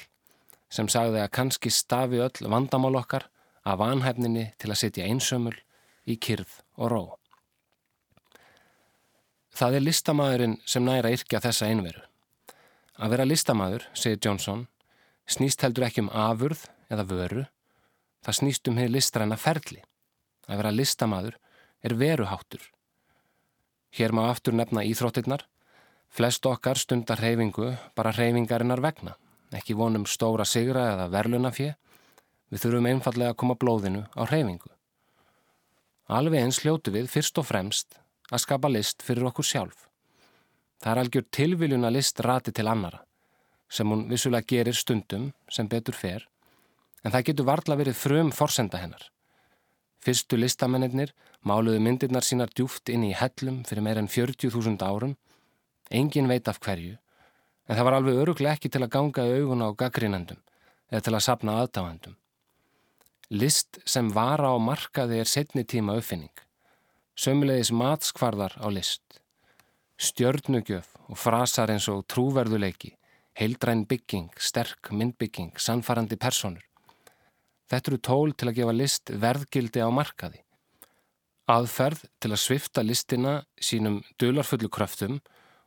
[0.72, 3.28] sem sagði að kannski stafi öll vandamál okkar
[3.64, 5.56] af vanhefninni til að setja einsömmul
[6.06, 7.04] í kyrð og ró.
[9.54, 12.02] Það er listamæðurinn sem næra yrkja þessa einveru.
[12.98, 14.66] Að vera listamæður, segir Johnson,
[15.26, 17.44] snýst heldur ekki um afurð eða vöru,
[18.26, 19.82] það snýst um hefur listræna ferli.
[20.48, 21.38] Að vera listamæður
[21.84, 22.62] er veruháttur.
[23.94, 25.44] Hér má aftur nefna íþróttirnar.
[26.10, 29.14] Flest okkar stundar reyfingu bara reyfingarinnar vegna.
[29.54, 31.74] Ekki vonum stóra sigra eða verlunafið.
[32.52, 34.70] Við þurfum einfallega að koma blóðinu á reyfingu.
[36.12, 37.96] Alveg eins hljótu við fyrst og fremst
[38.30, 39.86] að skapa list fyrir okkur sjálf.
[40.82, 43.00] Það er algjör tilviljun að list rati til annara,
[43.68, 46.26] sem hún vissulega gerir stundum sem betur fer,
[47.04, 49.06] en það getur varla verið frum forsenda hennar.
[50.04, 55.16] Fyrstu listamennir máluðu myndirnar sínar djúft inn í hellum fyrir meir en 40.000 árum,
[55.90, 56.98] engin veit af hverju,
[57.68, 60.40] en það var alveg öruglega ekki til að ganga í auguna á gaggrínendum
[60.92, 62.16] eða til að sapna aðdáendum.
[63.34, 66.30] List sem vara á markaði er setni tíma uppfinning.
[67.18, 69.18] Sömulegis matskvarðar á list.
[69.98, 72.92] Stjörnugjöf og frasar eins og trúverðuleiki,
[73.34, 76.62] heildræn bygging, sterk myndbygging, sannfarandi personur.
[77.66, 80.44] Þetta eru tól til að gefa list verðgildi á markaði.
[81.50, 85.18] Aðferð til að svifta listina sínum dularfullu kröftum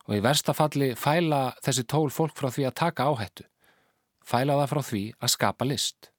[0.08, 3.44] og í versta falli fæla þessi tól fólk frá því að taka áhættu.
[4.24, 6.16] Fæla það frá því að skapa list.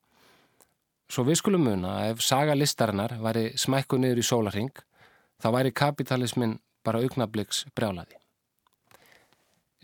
[1.08, 4.72] Svo við skulum muna að ef saga listarinnar væri smækku niður í sólaring,
[5.40, 8.18] þá væri kapitalismin bara augnabliks brjálaði.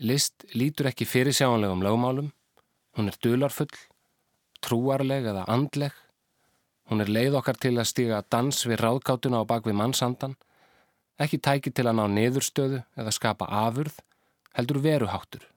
[0.05, 2.27] List lítur ekki fyrir sjáanlegum lögmálum,
[2.97, 3.71] hún er dularfull,
[4.61, 5.93] trúarleg eða andleg,
[6.91, 10.35] hún er leið okkar til að stíga dans við ráðgátuna á bakvið mannsandan,
[11.17, 13.97] ekki tæki til að ná niðurstöðu eða skapa afurð,
[14.53, 15.47] heldur veruháttur.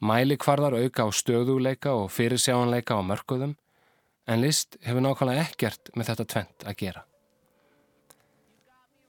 [0.00, 3.54] Mæli hvarðar auka á stöðuleika og fyrir sjáanleika á mörguðum,
[4.26, 7.02] en list hefur nákvæmlega ekkert með þetta tvent að gera.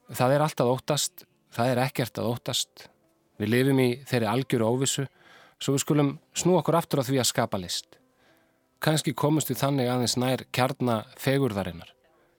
[0.08, 2.88] Það er allt að óttast, það er ekkert að óttast.
[3.38, 5.06] Við lifum í þeirri algjöru óvissu,
[5.60, 7.98] svo við skulum snú okkur aftur á því að skapa list.
[8.80, 11.90] Kanski komust við þannig aðeins nær kjarnar fegurðarinnar,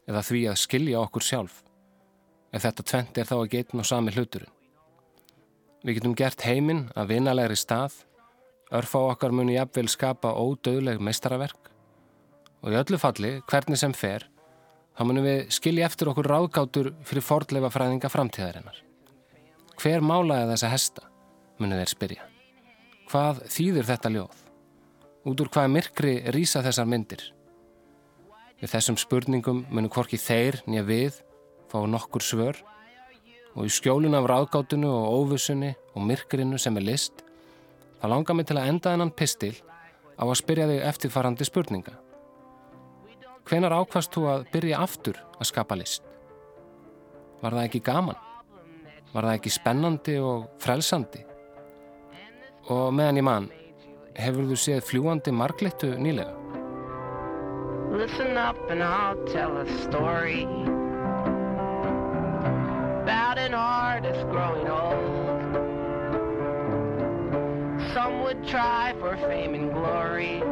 [0.07, 1.63] eða því að skilja okkur sjálf,
[2.55, 4.55] ef þetta tvent er þá að geitn og sami hluturinn.
[5.83, 8.01] Við getum gert heiminn að vinalegri stað,
[8.75, 11.68] örfa okkar muni jafnvel skapa ódöðleg meistaraverk,
[12.63, 14.27] og í öllu falli, hvernig sem fer,
[14.99, 18.83] þá munum við skilja eftir okkur ráðgátur fyrir fordleifa fræðinga framtíðarinnar.
[19.79, 21.05] Hver málaði þessa hesta,
[21.61, 22.25] munum þeir spyrja.
[23.09, 24.41] Hvað þýðir þetta ljóð?
[25.29, 27.23] Út úr hvaða myrkri rýsa þessar myndir?
[28.59, 31.23] Við þessum spurningum munum hvorki þeir nýja við
[31.71, 32.59] fá nokkur svör
[33.55, 37.23] og í skjólun af ráðgátunu og óvissunni og myrkrinu sem er list,
[38.03, 39.55] þá langar mig til að enda þennan pistil
[40.19, 41.95] á að spyrja þig eftirfarandi spurninga.
[43.49, 46.03] Hvenar ákvast þú að byrja aftur að skapa list?
[47.41, 48.19] Var það ekki gaman?
[49.15, 51.23] Var það ekki spennandi og frelsandi?
[52.69, 53.47] Og meðan ég mann,
[54.21, 56.35] hefur þú séð fljúandi marglittu nýlega?
[57.97, 60.45] Listen up and I'll tell a story
[63.01, 65.41] About an artist growing old
[67.95, 70.43] Some would try for fame and glory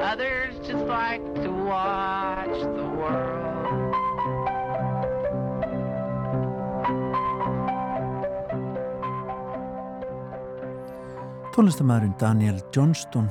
[0.00, 3.52] Others just like to watch the world.
[11.52, 13.26] tónlistamæðurinn Daniel Johnston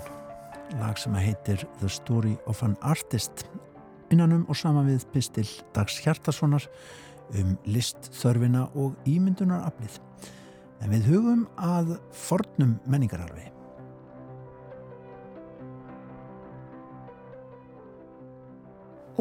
[0.78, 3.48] lag sem að heitir The Story of an Artist.
[4.14, 6.68] Innanum og sama við pistil Dags Hjartarssonar
[7.42, 9.98] um listþörfina og ímyndunaraflið.
[10.86, 13.50] En við hugum að fornum menningararfi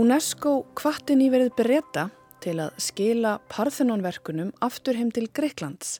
[0.01, 2.07] UNESCO kvartin í verið breyta
[2.41, 5.99] til að skila Parthenonverkunum aftur heim til Greiklands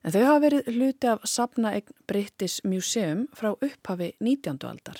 [0.00, 4.64] en þau hafa verið hluti af Sapnaegn British Museum frá upphafi 19.
[4.64, 4.96] aldar.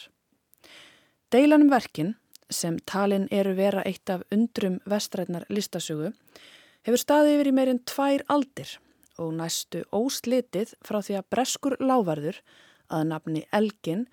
[1.33, 2.13] Deilanum verkin,
[2.51, 6.13] sem talin eru vera eitt af undrum vestrætnar listasögu,
[6.85, 8.77] hefur staðið yfir í meirinn tvær aldir
[9.17, 12.45] og næstu óslitið frá því að breskur lávarður
[12.93, 14.05] að nafni Elgin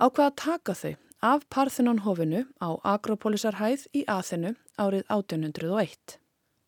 [0.00, 6.18] ákvaða að taka þau af Parthenonhofinu á Agropolisarhæð í Aþenu árið 1801.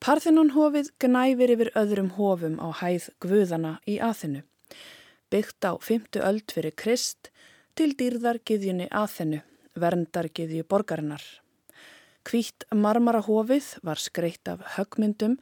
[0.01, 4.45] Parthenonhofið gnæfir yfir öðrum hofum á hæð Guðana í Aþenu,
[5.31, 6.21] byggt á 5.
[6.23, 7.33] öld fyrir Krist
[7.77, 9.43] til dýrðargiðjunni Aþenu,
[9.75, 11.23] verndargiðju borgarinnar.
[12.25, 15.39] Kvítt marmarahofið var skreitt af högmyndum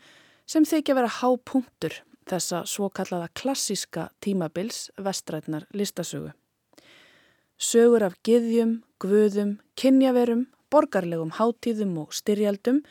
[0.46, 6.32] sem þykja vera hápunktur þessa svo kallaða klassíska tímabils vestrætnar listasögu.
[7.56, 12.82] Sögur af giðjum, guðum, kynjaverum, borgarlegum hátíðum og styrjaldum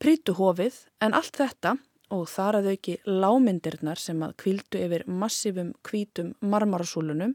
[0.00, 1.74] prítu hofið en allt þetta
[2.10, 7.34] og þar að auki lámyndirnar sem að kvildu yfir massífum kvítum marmarasúlunum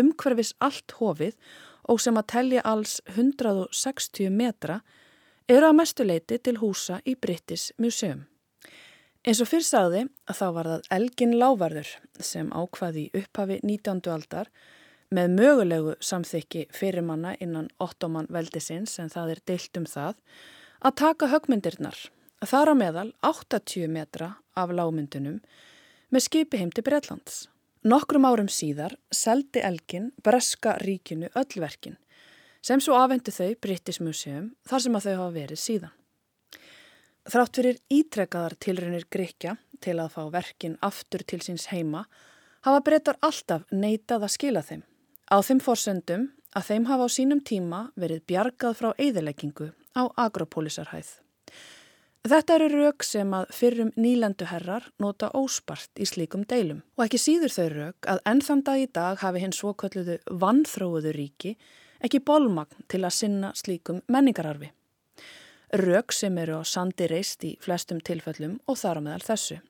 [0.00, 1.38] umhverfis allt hofið
[1.90, 4.80] og sem að telja alls 160 metra
[5.50, 8.26] eru að mestuleiti til húsa í British Museum.
[9.22, 14.02] Eins og fyrr sagði að þá var það Elgin Lávarður sem ákvaði upphafi 19.
[14.10, 14.50] aldar
[15.10, 20.18] með mögulegu samþykki fyrirmanna innan ottoman veldisins en það er deilt um það
[20.80, 21.96] að taka högmyndirnar,
[22.46, 25.40] þar á meðal 80 metra af lágmyndunum
[26.10, 27.48] með skipi heim til Breitlands.
[27.82, 31.96] Nokkrum árum síðar seldi Elgin Breska ríkinu öllverkin
[32.60, 35.94] sem svo afhendi þau British Museum þar sem að þau hafa verið síðan.
[37.30, 42.04] Þrátt fyrir ítrekkaðar tilrunir Grekja til að fá verkin aftur til síns heima
[42.66, 44.84] hafa breytar alltaf neitað að skila þeim.
[45.30, 46.22] Á þeim forsendum
[46.58, 51.10] að þeim hafa á sínum tíma verið bjargað frá eigðileggingu á Agropolisarhæð.
[52.26, 57.54] Þetta eru rauk sem að fyrrum nýlenduherrar nota óspart í slíkum deilum og ekki síður
[57.54, 61.52] þau rauk að ennþann dag í dag hafi hinn svokvölduðu vannþróuðu ríki
[62.02, 64.72] ekki bólmagn til að sinna slíkum menningararfi.
[65.78, 69.60] Rauk sem eru á sandi reist í flestum tilfellum og þar á meðal þessu.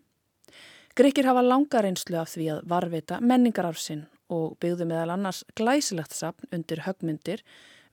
[0.96, 6.48] Grekir hafa langa reynslu af því að varvita menningararfsinn og byggðu meðal annars glæsilegt sapn
[6.54, 7.44] undir högmyndir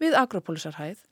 [0.02, 1.04] við Agropolisarhæð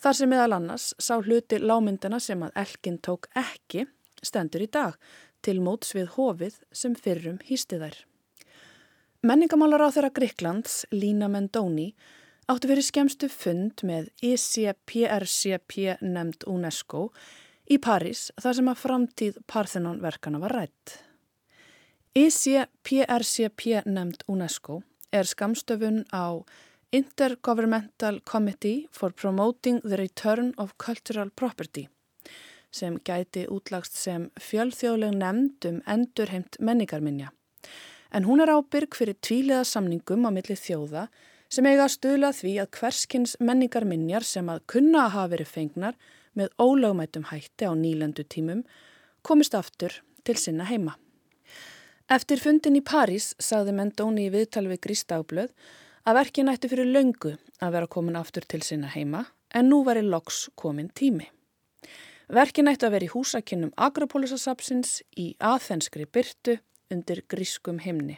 [0.00, 3.86] Þar sem meðal annars sá hluti lámyndana sem að Elkin tók ekki
[4.24, 4.96] stendur í dag
[5.44, 7.98] til móts við hofið sem fyrrum hýsti þær.
[9.26, 11.92] Menningamálar á þeirra Gríklands, Lína Mendóni,
[12.48, 17.08] áttu verið skemstu fund með ICPRCP nefnd UNESCO
[17.68, 20.98] í París þar sem að framtíð Parthenon-verkana var rætt.
[22.18, 24.80] ICPRCP nefnd UNESCO
[25.14, 26.42] er skamstöfun á
[26.90, 31.86] Intergovernmental Committee for Promoting the Return of Cultural Property
[32.74, 37.30] sem gæti útlagst sem fjölþjóðleg nefnd um endurheimt menningarminja.
[38.10, 41.06] En hún er ábyrg fyrir tvíliða samningum á milli þjóða
[41.48, 46.00] sem eiga að stuðla því að hverskins menningarminjar sem að kunna að hafa verið fengnar
[46.34, 48.66] með ólögmætum hætti á nýlendu tímum
[49.22, 50.98] komist aftur til sinna heima.
[52.08, 55.50] Eftir fundin í París sagði Mendóni í viðtal við Grístagblöð
[56.08, 60.00] að verkin ætti fyrir löngu að vera komin aftur til sinna heima en nú veri
[60.06, 61.26] loks komin tími.
[62.32, 66.56] Verkin ætti að vera í húsakinnum Agropolisasapsins í aðfenskri byrtu
[66.88, 68.16] undir grískum himni.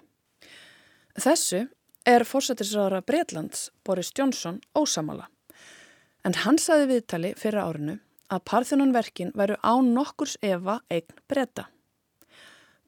[1.19, 1.65] Þessu
[2.07, 5.27] er fórsættisráðara Breitlands Boris Johnson ósamala
[6.23, 7.99] en hann saði viðtali fyrir árinu
[8.31, 11.67] að Parþjónanverkin væru án nokkurs efa eign breyta.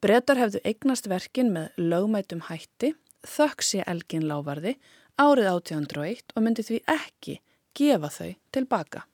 [0.03, 2.89] Breytar hefðu eignast verkin með lögmætum hætti
[3.23, 4.73] þökk sé Elgin lávarði
[5.15, 7.35] árið 1801 og myndi því ekki
[7.79, 9.05] gefa þau tilbaka.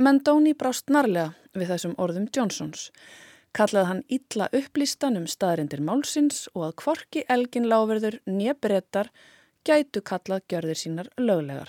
[0.00, 2.88] Mendóni brást narlega við þessum orðum Johnsons.
[3.52, 9.12] Kallaði hann illa upplýstan um staðrindir málsins og að kvorki Elgin láverður nýjabrettar
[9.68, 11.68] gætu kallað gjörðir sínar löglegar.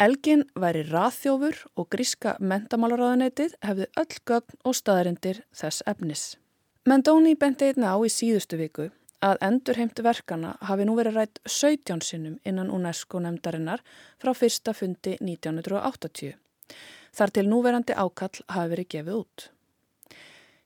[0.00, 6.30] Elgin væri raðþjófur og gríska mentamálaráðanetið hefði öll gögn og staðrindir þess efnis.
[6.82, 8.88] Mendóni benti einna á í síðustu viku
[9.22, 13.84] að endurheimt verkana hafi nú verið rætt 17 sinnum innan UNESCO nefndarinnar
[14.18, 16.34] frá fyrsta fundi 1980.
[17.14, 19.44] Þar til núverandi ákall hafi verið gefið út.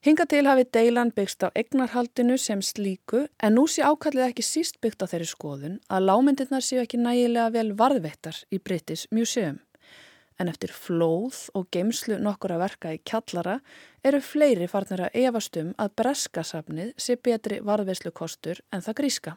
[0.09, 4.81] Hinga til hafi deilan byggst á egnarhaldinu sem slíku en nú sé ákallið ekki síst
[4.81, 9.61] byggt á þeirri skoðun að lámyndirnar séu ekki nægilega vel varðveittar í British Museum.
[10.37, 13.57] En eftir flóð og geimslu nokkur að verka í kjallara
[14.05, 19.37] eru fleiri farnir að efastum að breskasafnið sé betri varðveislu kostur en það gríska.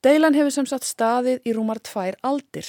[0.00, 2.68] Deilan hefur sem sagt staðið í rúmar tvær aldir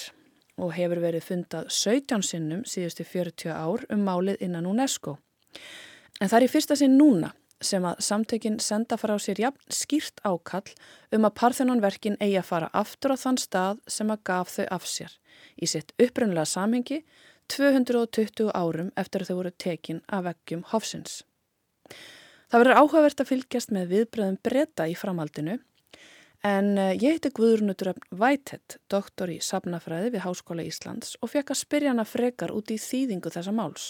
[0.62, 5.16] og hefur verið fundað 17 sinnum síðustu 40 ár um málið innan UNESCO.
[6.20, 7.32] En það er í fyrsta sinn núna
[7.62, 10.74] sem að samtökinn senda frá sér jafn skýrt ákall
[11.14, 14.88] um að Parthenonverkin eigi að fara aftur á þann stað sem að gaf þau af
[14.90, 15.18] sér
[15.62, 17.02] í sitt upprunlega samhengi
[17.52, 21.22] 220 árum eftir að þau voru tekin af veggjum Hofsins.
[22.52, 25.58] Það verður áhugavert að fylgjast með viðbröðum breyta í framhaldinu
[26.48, 31.62] en eh, ég heiti Guðrunutur Vætett, doktor í Sabnafræði við Háskóla Íslands og fekk að
[31.62, 33.86] spyrja hana frekar út í þýðingu þessa máls.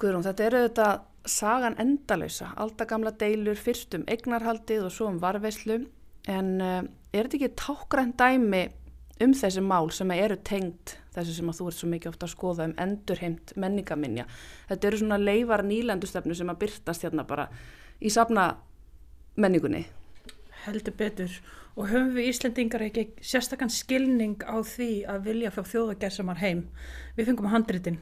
[0.00, 0.88] Guðrún, þetta eru þetta
[1.28, 5.82] sagan endalösa, alltaf gamla deilur fyrst um eignarhaldið og svo um varveislu
[6.28, 6.80] en uh,
[7.12, 8.62] er þetta ekki tákgrænt dæmi
[9.24, 12.34] um þessi mál sem eru tengt þessi sem að þú ert svo mikið ofta að
[12.34, 14.26] skoða um endurheimt menningaminja.
[14.70, 17.48] Þetta eru svona leifar nýlandustöfnu sem að byrtast hérna bara
[18.00, 18.50] í safna
[19.40, 19.86] menningunni.
[20.66, 21.40] Heldur betur
[21.76, 26.66] og höfum við Íslendingar ekki sérstakann skilning á því að vilja frá þjóðagerðsamar heim.
[27.16, 28.00] Við fengum handritin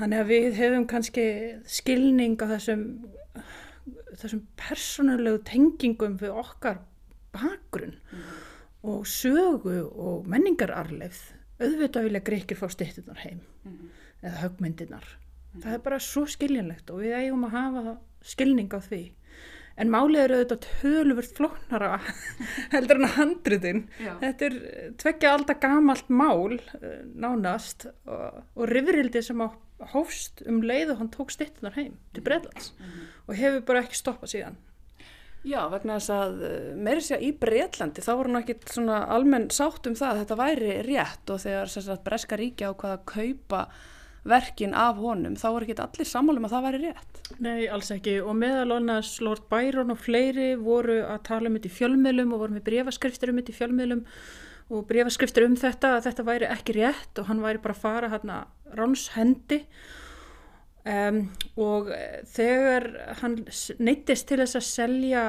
[0.00, 1.24] Þannig að við hefum kannski
[1.68, 2.84] skilning á þessum,
[4.16, 6.80] þessum persónulegu tengingum við okkar
[7.34, 8.30] bakgrunn mm.
[8.86, 11.22] Og sögu og menningararleifð.
[11.60, 13.88] Auðvitað vilja greikir fá styrtunar heim mm.
[14.24, 15.08] eða högmyndinar.
[15.52, 15.62] Mm.
[15.64, 19.02] Það er bara svo skiljanlegt og við eigum að hafa skilning á því.
[19.80, 21.90] En málið eru auðvitað töluvert flóknara
[22.74, 23.82] heldur en að handriðin.
[24.22, 24.56] Þetta er
[25.00, 29.48] tveggja alltaf gamalt mál eh, nánast og, og rifrildi sem á
[29.92, 33.06] hófst um leið og hann tók stittunar heim til Breitlands mm -hmm.
[33.26, 34.58] og hefur bara ekki stoppað síðan
[35.46, 38.98] Já, vegna þess að eh, meiri sé að í Breitlandi þá voru hann ekki svona
[39.14, 42.96] almenn sátt um það að þetta væri rétt og þegar sagt, Breska ríkja á hvað
[42.98, 43.62] að kaupa
[44.28, 47.22] verkin af honum, þá voru ekki allir sammálum að það væri rétt.
[47.40, 51.70] Nei, alls ekki og meðal annars Lord Byron og fleiri voru að tala um þetta
[51.70, 54.04] í fjölmiðlum og voru með breyfaskriftir um þetta í fjölmiðlum
[54.70, 58.12] og breyfaskriftir um þetta að þetta væri ekki rétt og hann væri bara að fara
[58.12, 58.42] hérna
[58.76, 59.62] ránshendi
[60.90, 61.22] um,
[61.60, 61.90] og
[62.34, 62.90] þegar
[63.22, 63.40] hann
[63.78, 65.24] neytist til þess að selja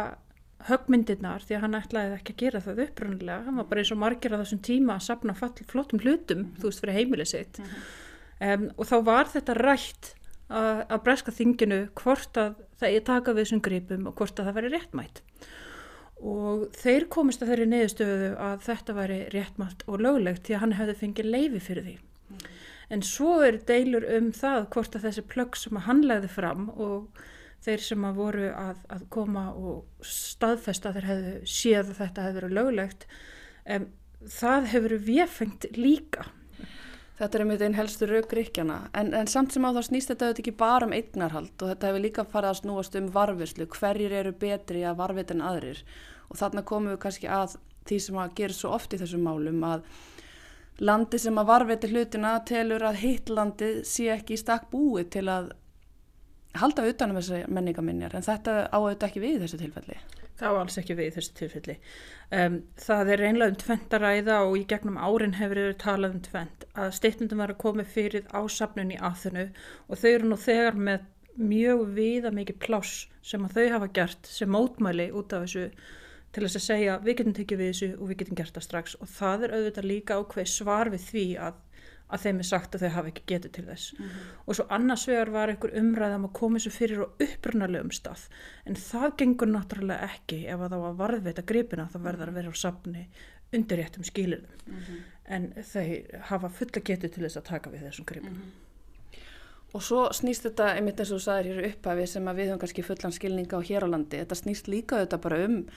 [0.70, 4.02] högmyndirnar því að hann ætlaði ekki að gera það uppröndilega, hann var bara eins og
[4.02, 6.58] margir á þessum tíma að sapna flottum hlutum mm -hmm.
[6.62, 8.54] þú veist fyrir heimilið sitt mm -hmm.
[8.54, 10.16] um, og þá var þetta rætt
[10.50, 14.46] að, að breska þinginu hvort að það er taka við þessum gripum og hvort að
[14.46, 15.22] það veri réttmætt
[16.22, 20.78] og þeir komist að þeirri neðustöðu að þetta væri réttmætt og löglegt því að hann
[20.78, 21.98] hefði fengið leifi fyrir því
[22.92, 26.68] en svo er deilur um það hvort að þessi plögg sem að hann legði fram
[26.76, 27.22] og
[27.62, 32.40] þeir sem að voru að, að koma og staðfesta þeir hefðu séð að þetta hefur
[32.40, 33.08] verið löglegt
[33.76, 33.90] um,
[34.42, 36.28] það hefur við fengt líka.
[37.22, 40.56] Þetta er einmitt einn helstu raugríkjana en, en samt sem á þá snýst þetta ekki
[40.58, 44.82] bara um eignarhald og þetta hefur líka farið að snúast um varfislu, hverjir eru betri
[44.82, 45.84] að varfita en aðrir.
[46.32, 49.62] Og þarna komum við kannski að því sem að gera svo oft í þessum málum
[49.68, 49.86] að
[50.82, 55.28] landi sem að varveti hlutina telur að hitt landi sé ekki í stakk búi til
[55.30, 55.52] að
[56.58, 60.00] halda utanum þessi menningaminjar en þetta áauðt ekki við þessu tilfelli.
[60.42, 61.76] Það á alls ekki við þessu tilfelli.
[62.34, 66.18] Um, það er einlega um tvent að ræða og í gegnum árin hefur yfir talað
[66.18, 69.48] um tvent að steytnundum var að koma fyrir ásapnun í aðþunu
[69.88, 71.08] og þau eru nú þegar með
[71.42, 75.68] mjög viða mikið pláss sem að þau hafa gert sem mótmæli út af þessu
[76.32, 78.96] til þess að segja við getum tekið við þessu og við getum gert það strax.
[79.02, 81.60] Og það er auðvitað líka ákveð svar við því að,
[82.12, 83.92] að þeim er sagt að þau hafa ekki getið til þess.
[83.98, 84.32] Mm -hmm.
[84.46, 88.26] og svo annars vegar var einhver umræðam að koma þessu fyrir á upprunalegum stað.
[88.66, 90.48] En það gengur náttúrulega ekki.
[90.48, 93.08] Ef að þá að varðveita gripina þá verður að vera á sapni
[93.52, 95.00] undir réttum skýlunum mm -hmm.
[95.26, 98.68] en þau hafa fulla getið til þess að taka við þessum gripina mm -hmm.
[99.74, 102.60] Og svo snýst þetta, einmitt eins og þú sagðir hér upphafi sem að við höfum
[102.60, 105.68] kannski fullan skilninga á hér á landi, þetta snýst líka þetta bara um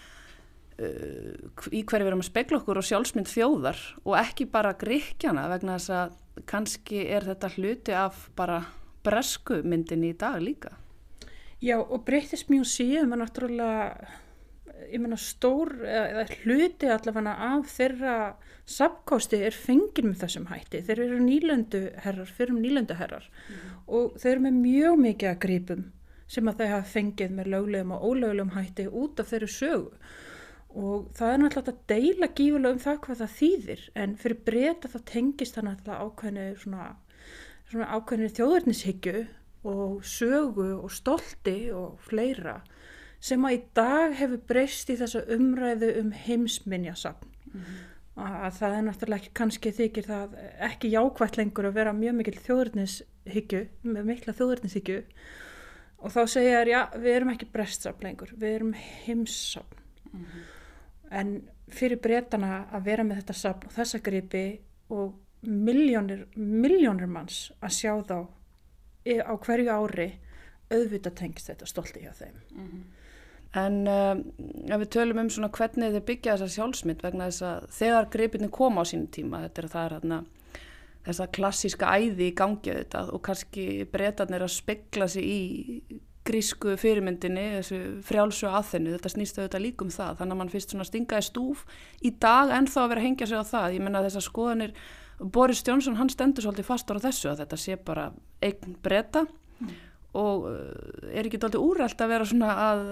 [0.75, 5.77] í hverju við erum að spekla okkur og sjálfsmynd þjóðar og ekki bara gríkjana vegna
[5.79, 6.17] þess að
[6.51, 8.65] kannski er þetta hluti af bara
[9.07, 10.75] bresku myndin í dag líka.
[11.63, 14.11] Já og Breytist Museum er náttúrulega
[14.91, 18.17] ég menna stór eða hluti allavega af þeirra
[18.69, 20.83] sapkosti er fengin með þessum hætti.
[20.85, 23.73] Þeir eru nýlöndu herrar, fyrir nýlöndu herrar mm.
[23.87, 25.87] og þeir eru með mjög mikið að grípum
[26.35, 29.91] sem að þeir hafa fengið með löglegum og ólöglegum hætti út af þeirru sögu
[30.75, 34.91] og það er náttúrulega að deila gífulega um það hvað það þýðir en fyrir breyta
[34.91, 36.87] þá tengist það náttúrulega ákveðinu svona,
[37.71, 39.25] svona ákveðinu þjóðverðnishyggju
[39.71, 42.59] og sögu og stolti og fleira
[43.25, 47.31] sem að í dag hefur breyst í þessa umræðu um heimsminjasafn.
[47.53, 47.79] Mm -hmm.
[48.15, 50.35] Að það er náttúrulega ekki kannski þykir það
[50.69, 54.99] ekki jákvægt lengur að vera mjög mikil þjóðurnishyggju, með mikla þjóðurnishyggju
[55.99, 59.81] og þá segja þér, já, við erum ekki brestsafn lengur, við erum heimsafn.
[60.13, 60.54] Mm -hmm.
[61.15, 61.37] En
[61.71, 64.45] fyrir breytana að vera með þetta safn og þessa gripi
[64.95, 68.19] og miljónir, miljónir manns að sjá þá
[69.05, 70.09] á hverju ári
[70.73, 72.37] auðvitað tengst þetta stolti hjá þeim.
[72.51, 72.85] Mm -hmm.
[73.55, 74.23] En um,
[74.67, 78.49] ef við tölum um svona hvernig þið byggja þessa sjálfsmynd vegna þess að þegar greipinni
[78.51, 80.25] koma á sínum tíma, þetta er það er hérna
[81.05, 85.41] þessa klassíska æði í gangi þetta og kannski breytanir að spegla sig í
[86.25, 90.87] grísku fyrirmyndinni, þessu frjálsu aðþennu, þetta snýst auðvitað líkum það, þannig að mann fyrst svona
[90.89, 91.65] stingaði stúf
[92.01, 94.73] í dag en þá að vera að hengja sig á það, ég menna þessar skoðanir,
[95.21, 98.09] Boris Jónsson hann stendur svolítið fastur á þessu að þetta sé bara
[98.43, 99.75] eign breyta mm.
[100.21, 102.83] og uh, er ekki alltaf úrælt að vera svona að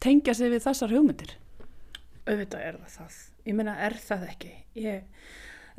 [0.00, 1.34] tengja sig við þessar hugmyndir?
[2.24, 3.18] Auðvitað er það það.
[3.50, 4.54] Ég meina, er það ekki?
[4.78, 5.26] Ég,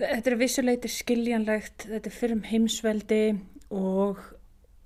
[0.02, 3.24] þetta er vissuleiti skiljanlegt, þetta er fyrir heimsveldi
[3.72, 4.22] og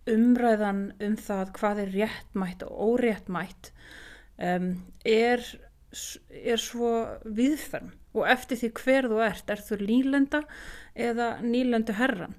[0.10, 3.72] umræðan um það hvað er réttmætt og óréttmætt
[4.38, 4.72] um,
[5.06, 5.44] er,
[6.30, 6.92] er svo
[7.26, 10.42] viðferm og eftir því hver þú ert, er þú nýlenda
[10.96, 12.38] eða nýlendu herran.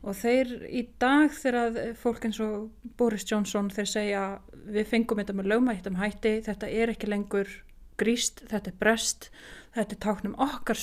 [0.00, 4.22] Og þeir í dag þegar fólk eins og Boris Johnson þeir segja
[4.64, 7.50] við fengum þetta með lögmættum hætti þetta er ekki lengur
[8.00, 9.28] gríst, þetta er brest
[9.76, 10.78] þetta er táknum okkar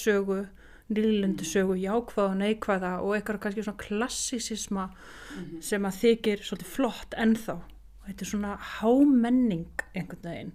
[0.87, 5.61] sögu nýlendu sögu, jákvæða og neikvæða og eitthvað kannski svona klassisisma mm -hmm.
[5.61, 7.59] sem að þykir svolítið flott ennþá
[8.07, 10.53] þetta er svona hámenning einhvern veginn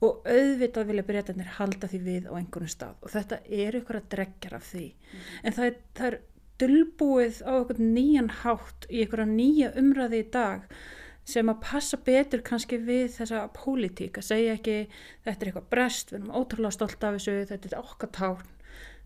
[0.00, 4.08] og auðvitað vilja breytanir halda því við á einhvern stað og þetta er ykkur að
[4.10, 5.40] dregjar af því mm -hmm.
[5.42, 6.18] en það er, það er
[6.58, 10.60] dölbúið á einhvern nýjan hátt í einhverja nýja umræði í dag
[11.24, 14.88] sem að passa betur kannski við þessa pólitík að segja ekki
[15.24, 18.42] þetta er eitthvað brest, við erum ótrúlega stolt af þessu, þetta er okkar tán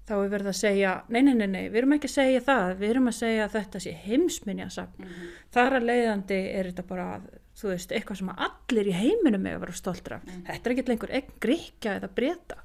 [0.07, 2.77] þá er verið að segja, nei, nei, nei, nei við erum ekki að segja það,
[2.79, 5.33] við erum að segja að þetta sé heimsminjasagn, mm -hmm.
[5.57, 7.09] þar að leiðandi er þetta bara,
[7.57, 10.47] þú veist, eitthvað sem allir í heiminum er að vera stoltra mm -hmm.
[10.47, 12.63] þetta er ekki lengur einn gríkja eða breyta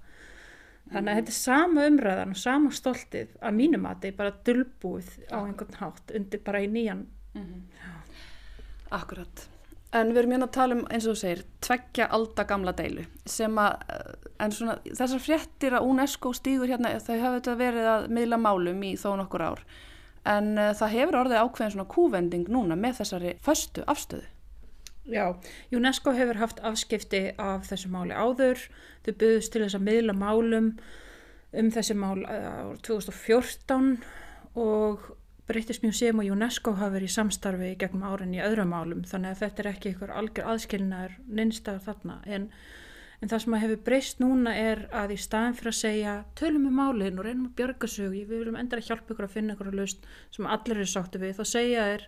[0.91, 4.33] Þannig að þetta er sama umræðan og sama stoltið að mínum að þetta er bara
[4.49, 7.05] dölbúið á einhvern hátt undir bara í nýjan.
[7.33, 7.61] Mm -hmm.
[8.91, 9.47] Akkurat.
[9.91, 13.03] En við erum hérna að tala um, eins og þú segir, tveggja alda gamla deilu
[13.27, 17.89] sem að, eh, en svona þessar fréttir að UNESCO stýgur hérna, þau hafa þetta verið
[17.91, 19.63] að miðla málum í þó nokkur ár.
[20.31, 24.29] En uh, það hefur orðið ákveðin svona kúvending núna með þessari föstu afstöðu.
[25.11, 25.33] Já,
[25.73, 28.61] UNESCO hefur haft afskipti af þessu máli áður,
[29.03, 30.75] þau byggðust til þess að miðla málum
[31.51, 33.97] um þessi mál á 2014
[34.61, 35.09] og
[35.47, 39.41] British Museum og UNESCO hafa verið í samstarfi gegnum árin í öðrum málum þannig að
[39.41, 42.17] þetta er ekki ykkur algjör aðskilnaður nynstaður þarna.
[42.25, 42.45] En,
[43.21, 46.77] en það sem hefur breyst núna er að í staðin fyrir að segja tölum við
[46.77, 49.81] málinn og reynum að björga sög við viljum endara hjálpa ykkur að finna ykkur að
[49.81, 52.07] löst sem allir eru sáttu við þá segja er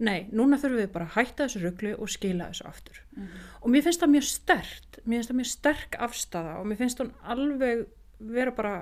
[0.00, 3.02] nei, núna þurfum við bara að hætta þessu rugglu og skila þessu aftur.
[3.16, 6.78] Mm og mér finnst það mjög stert mér finnst það mjög sterk afstafa og mér
[6.80, 7.82] finnst það alveg
[8.20, 8.74] vera bara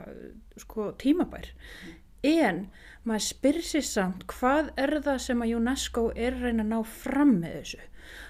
[0.58, 1.50] sko tímabær.
[1.54, 1.97] Mm.
[2.26, 2.66] En
[3.06, 6.80] maður spyrir sér samt hvað er það sem að UNESCO er að reyna að ná
[6.98, 7.86] fram með þessu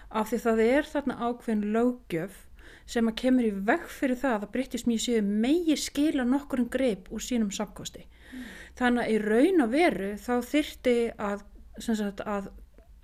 [0.09, 2.45] af því það er þarna ákveðin lögjöf
[2.89, 7.25] sem að kemur í veg fyrir það að British Museum megi skila nokkur greip úr
[7.25, 8.47] sínum samkosti mm.
[8.81, 10.97] þannig að í raun og veru þá þyrti
[11.29, 11.45] að,
[11.85, 12.49] sagt, að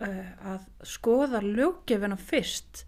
[0.02, 2.84] uh, að skoða löggefina fyrst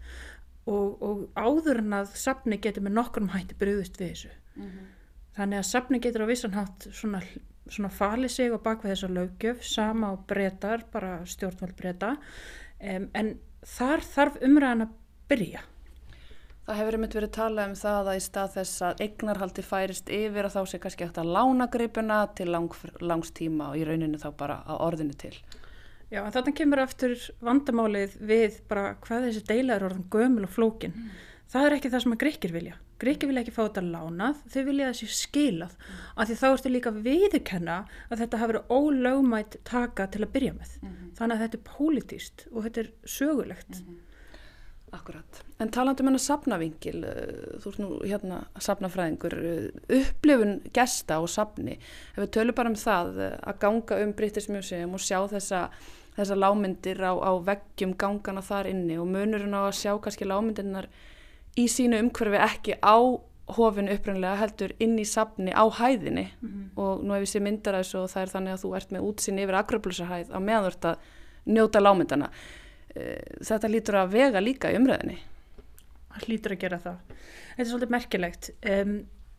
[0.67, 4.89] og, og áður en að safni getur með nokkrum hætti bröðust við þessu mm -hmm.
[5.37, 7.21] þannig að safni getur á vissan hatt svona,
[7.73, 13.33] svona fali sig og bakvið þessa löggef sama á breytar, bara stjórnvald breyta um, en
[13.65, 14.95] þar þarf umræðan að
[15.27, 15.65] byrja
[16.67, 20.47] Það hefur einmitt verið talað um það að í stað þess að eignarhaldi færist yfir
[20.49, 24.19] að þá sé kannski eftir að lána gripuna til lang, langs tíma og í rauninu
[24.19, 25.31] þá bara á orðinu til.
[26.11, 30.51] Já, en þarna kemur aftur vandamálið við bara hvað þessi deila er orðan gömul og
[30.57, 30.91] flókin.
[30.91, 31.15] Mm.
[31.55, 32.75] Það er ekki það sem að greikir vilja.
[33.01, 35.77] Greikir vilja ekki fá þetta lánað, þau vilja þessi skilað.
[35.77, 36.01] Mm.
[36.15, 37.77] Af því þá ertu líka viðkenna
[38.09, 40.75] að þetta hafi verið ólögmætt taka til að byrja með.
[40.81, 40.97] Mm.
[41.19, 43.81] Þannig að þetta er pólitíst og þetta er sögulegt.
[43.81, 44.03] -hmm.
[44.91, 45.43] Akkurat.
[45.59, 51.77] En talandum hennar sapnavingil, eh, þú ert nú hérna sapnafræðingur, eh, upplifun gesta og sapni,
[52.15, 55.69] ef við tölum bara um það eh, að ganga um British Museum og sjá þessa,
[56.15, 60.87] þessa lámyndir á, á veggjum gangana þar inni og munurinn á að sjá kannski lámyndirnar
[61.57, 62.97] í sínu umhverfi ekki á
[63.57, 66.69] hofinu upprannlega heldur inn í sapni á hæðinni mm -hmm.
[66.75, 68.91] og nú hef ég sé myndar að þessu og það er þannig að þú ert
[68.91, 70.95] með útsýn yfir agrablusahæð á meðvörta
[71.45, 72.29] njóta lámyndana
[73.45, 75.17] þetta lítur að vega líka í umræðinni.
[76.13, 76.97] Það lítur að gera það.
[77.11, 78.49] Þetta er svolítið merkilegt.
[78.71, 78.95] Um,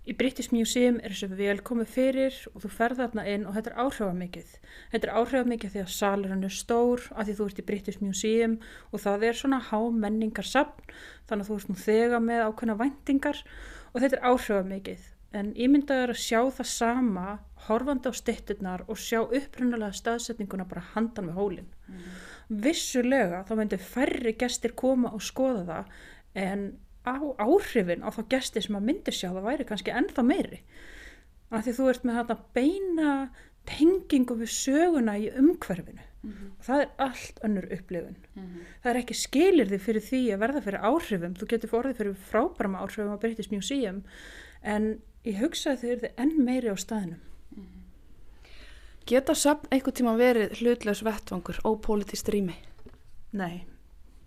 [0.09, 3.73] í British Museum er þessu vel komið fyrir og þú ferð þarna inn og þetta
[3.73, 4.55] er áhrifamikið.
[4.95, 8.57] Þetta er áhrifamikið því að salurinn er stór að því þú ert í British Museum
[8.91, 10.97] og það er svona hámenningar sapn
[11.29, 13.45] þannig að þú ert nú þegar með ákveðna vendingar
[13.93, 15.07] og þetta er áhrifamikið.
[15.37, 17.27] En ímyndaður að sjá það sama
[17.67, 21.71] horfandi á stitturnar og sjá upprunalega staðsetninguna bara handan með hólinn.
[21.85, 22.07] Mm.
[22.65, 25.97] Vissulega þá myndir færri gestir koma og skoða það
[26.49, 26.69] en
[27.09, 30.61] á áhrifin á þá gesti sem að myndir sjá það væri kannski ennþá meiri
[31.51, 33.13] af því þú ert með þetta beina
[33.69, 36.51] tengingu við söguna í umhverfinu mm -hmm.
[36.65, 38.63] það er allt önnur upplifun mm -hmm.
[38.83, 42.15] það er ekki skilir því fyrir því að verða fyrir áhrifum þú getur forðið fyrir
[42.31, 44.03] frábæra áhrifum á British Museum
[44.63, 47.21] en ég hugsaði þau eru enn meiri á staðinum
[47.57, 47.83] mm -hmm.
[49.07, 52.57] Geta söfn einhver tíma verið hlutlaus vettvangur ópolítist rými?
[53.33, 53.65] Nei,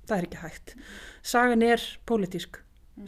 [0.08, 0.76] það er ekki hægt
[1.22, 2.60] sagan er pólitísk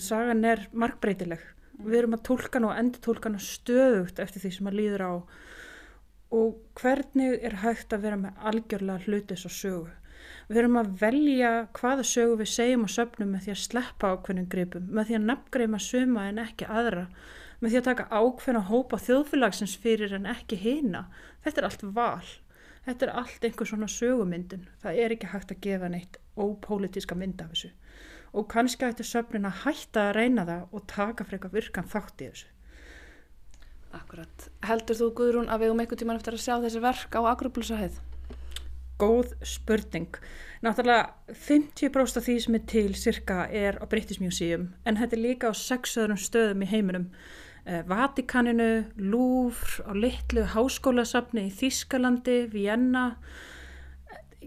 [0.01, 1.41] sagan er markbreytileg.
[1.83, 5.03] Við erum að tólka hana og endur tólka hana stöðugt eftir því sem að líður
[5.03, 5.13] á.
[6.33, 9.91] Og hvernig er hægt að vera með algjörlega hlutis og sögu?
[10.47, 14.49] Við erum að velja hvaða sögu við segjum og söpnum með því að sleppa ákveðnum
[14.51, 17.05] gripum með því að nafngreima suma en ekki aðra
[17.59, 21.05] með því að taka ákveðna hópa þjóðfélagsins fyrir en ekki hýna
[21.45, 22.31] þetta er allt val.
[22.83, 27.43] Þetta er allt einhver svona sögumyndin það er ekki hægt að gefa neitt ópolítiska mynd
[27.43, 27.71] af þessu
[28.33, 32.29] og kannski ætti söfnin að hætta að reyna það og taka frekar virkan þátt í
[32.31, 32.49] þessu.
[33.93, 34.47] Akkurat.
[34.65, 37.99] Heldur þú Guðrún að við um einhver tíman eftir að sjá þessi verk á agruplusaheið?
[39.01, 40.17] Góð spurning.
[40.65, 45.23] Náttúrulega 50% af því sem er til cirka er á British Museum en þetta er
[45.27, 47.09] líka á sex öðrum stöðum í heiminum.
[47.65, 53.05] Eh, Vatikaninu, Louvre, á litlu háskólasafni í Þískalandi, Vienna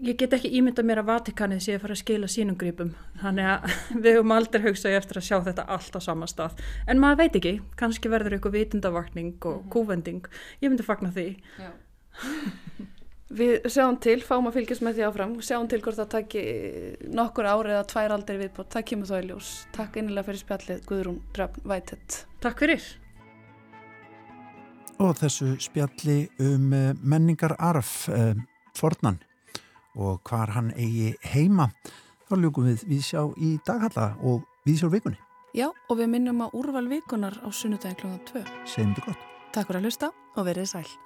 [0.03, 2.93] ég get ekki ímynda mér að Vatikanið sé að fara að skila sínum gripum
[3.23, 6.61] þannig að við höfum aldrei hugsaði eftir að sjá þetta allt á sama stað.
[6.87, 9.71] En maður veit ekki, kannski verður eitthvað vitundavakning og mm -hmm.
[9.73, 10.29] kúvending.
[10.61, 11.29] Ég myndi fagna því.
[13.37, 15.33] Við sjáum til, fáum að fylgjast með því áfram.
[15.43, 16.43] Sjáum til hvort það takki
[17.11, 19.49] nokkur ári eða tvær aldrei viðbútt, það kemur þá í ljós.
[19.75, 22.85] Takk einnilega fyrir spjallið Guðrún Drafn Vætett Takk fyrir.
[25.03, 28.39] Og þessu spjalli um eh, menningar arf eh,
[28.79, 29.19] fornan
[29.97, 31.71] og hvar hann eigi heima.
[32.27, 35.19] Þá ljúkum við við sjá í daghalla og við sjá vikunni.
[35.57, 38.13] Já, og við minnum að úrval vikunar á sunnudagin kl.
[38.29, 38.45] 2.
[38.69, 39.27] Segjum þetta gott.
[39.57, 41.06] Takk fyrir að hlusta og verið sæl.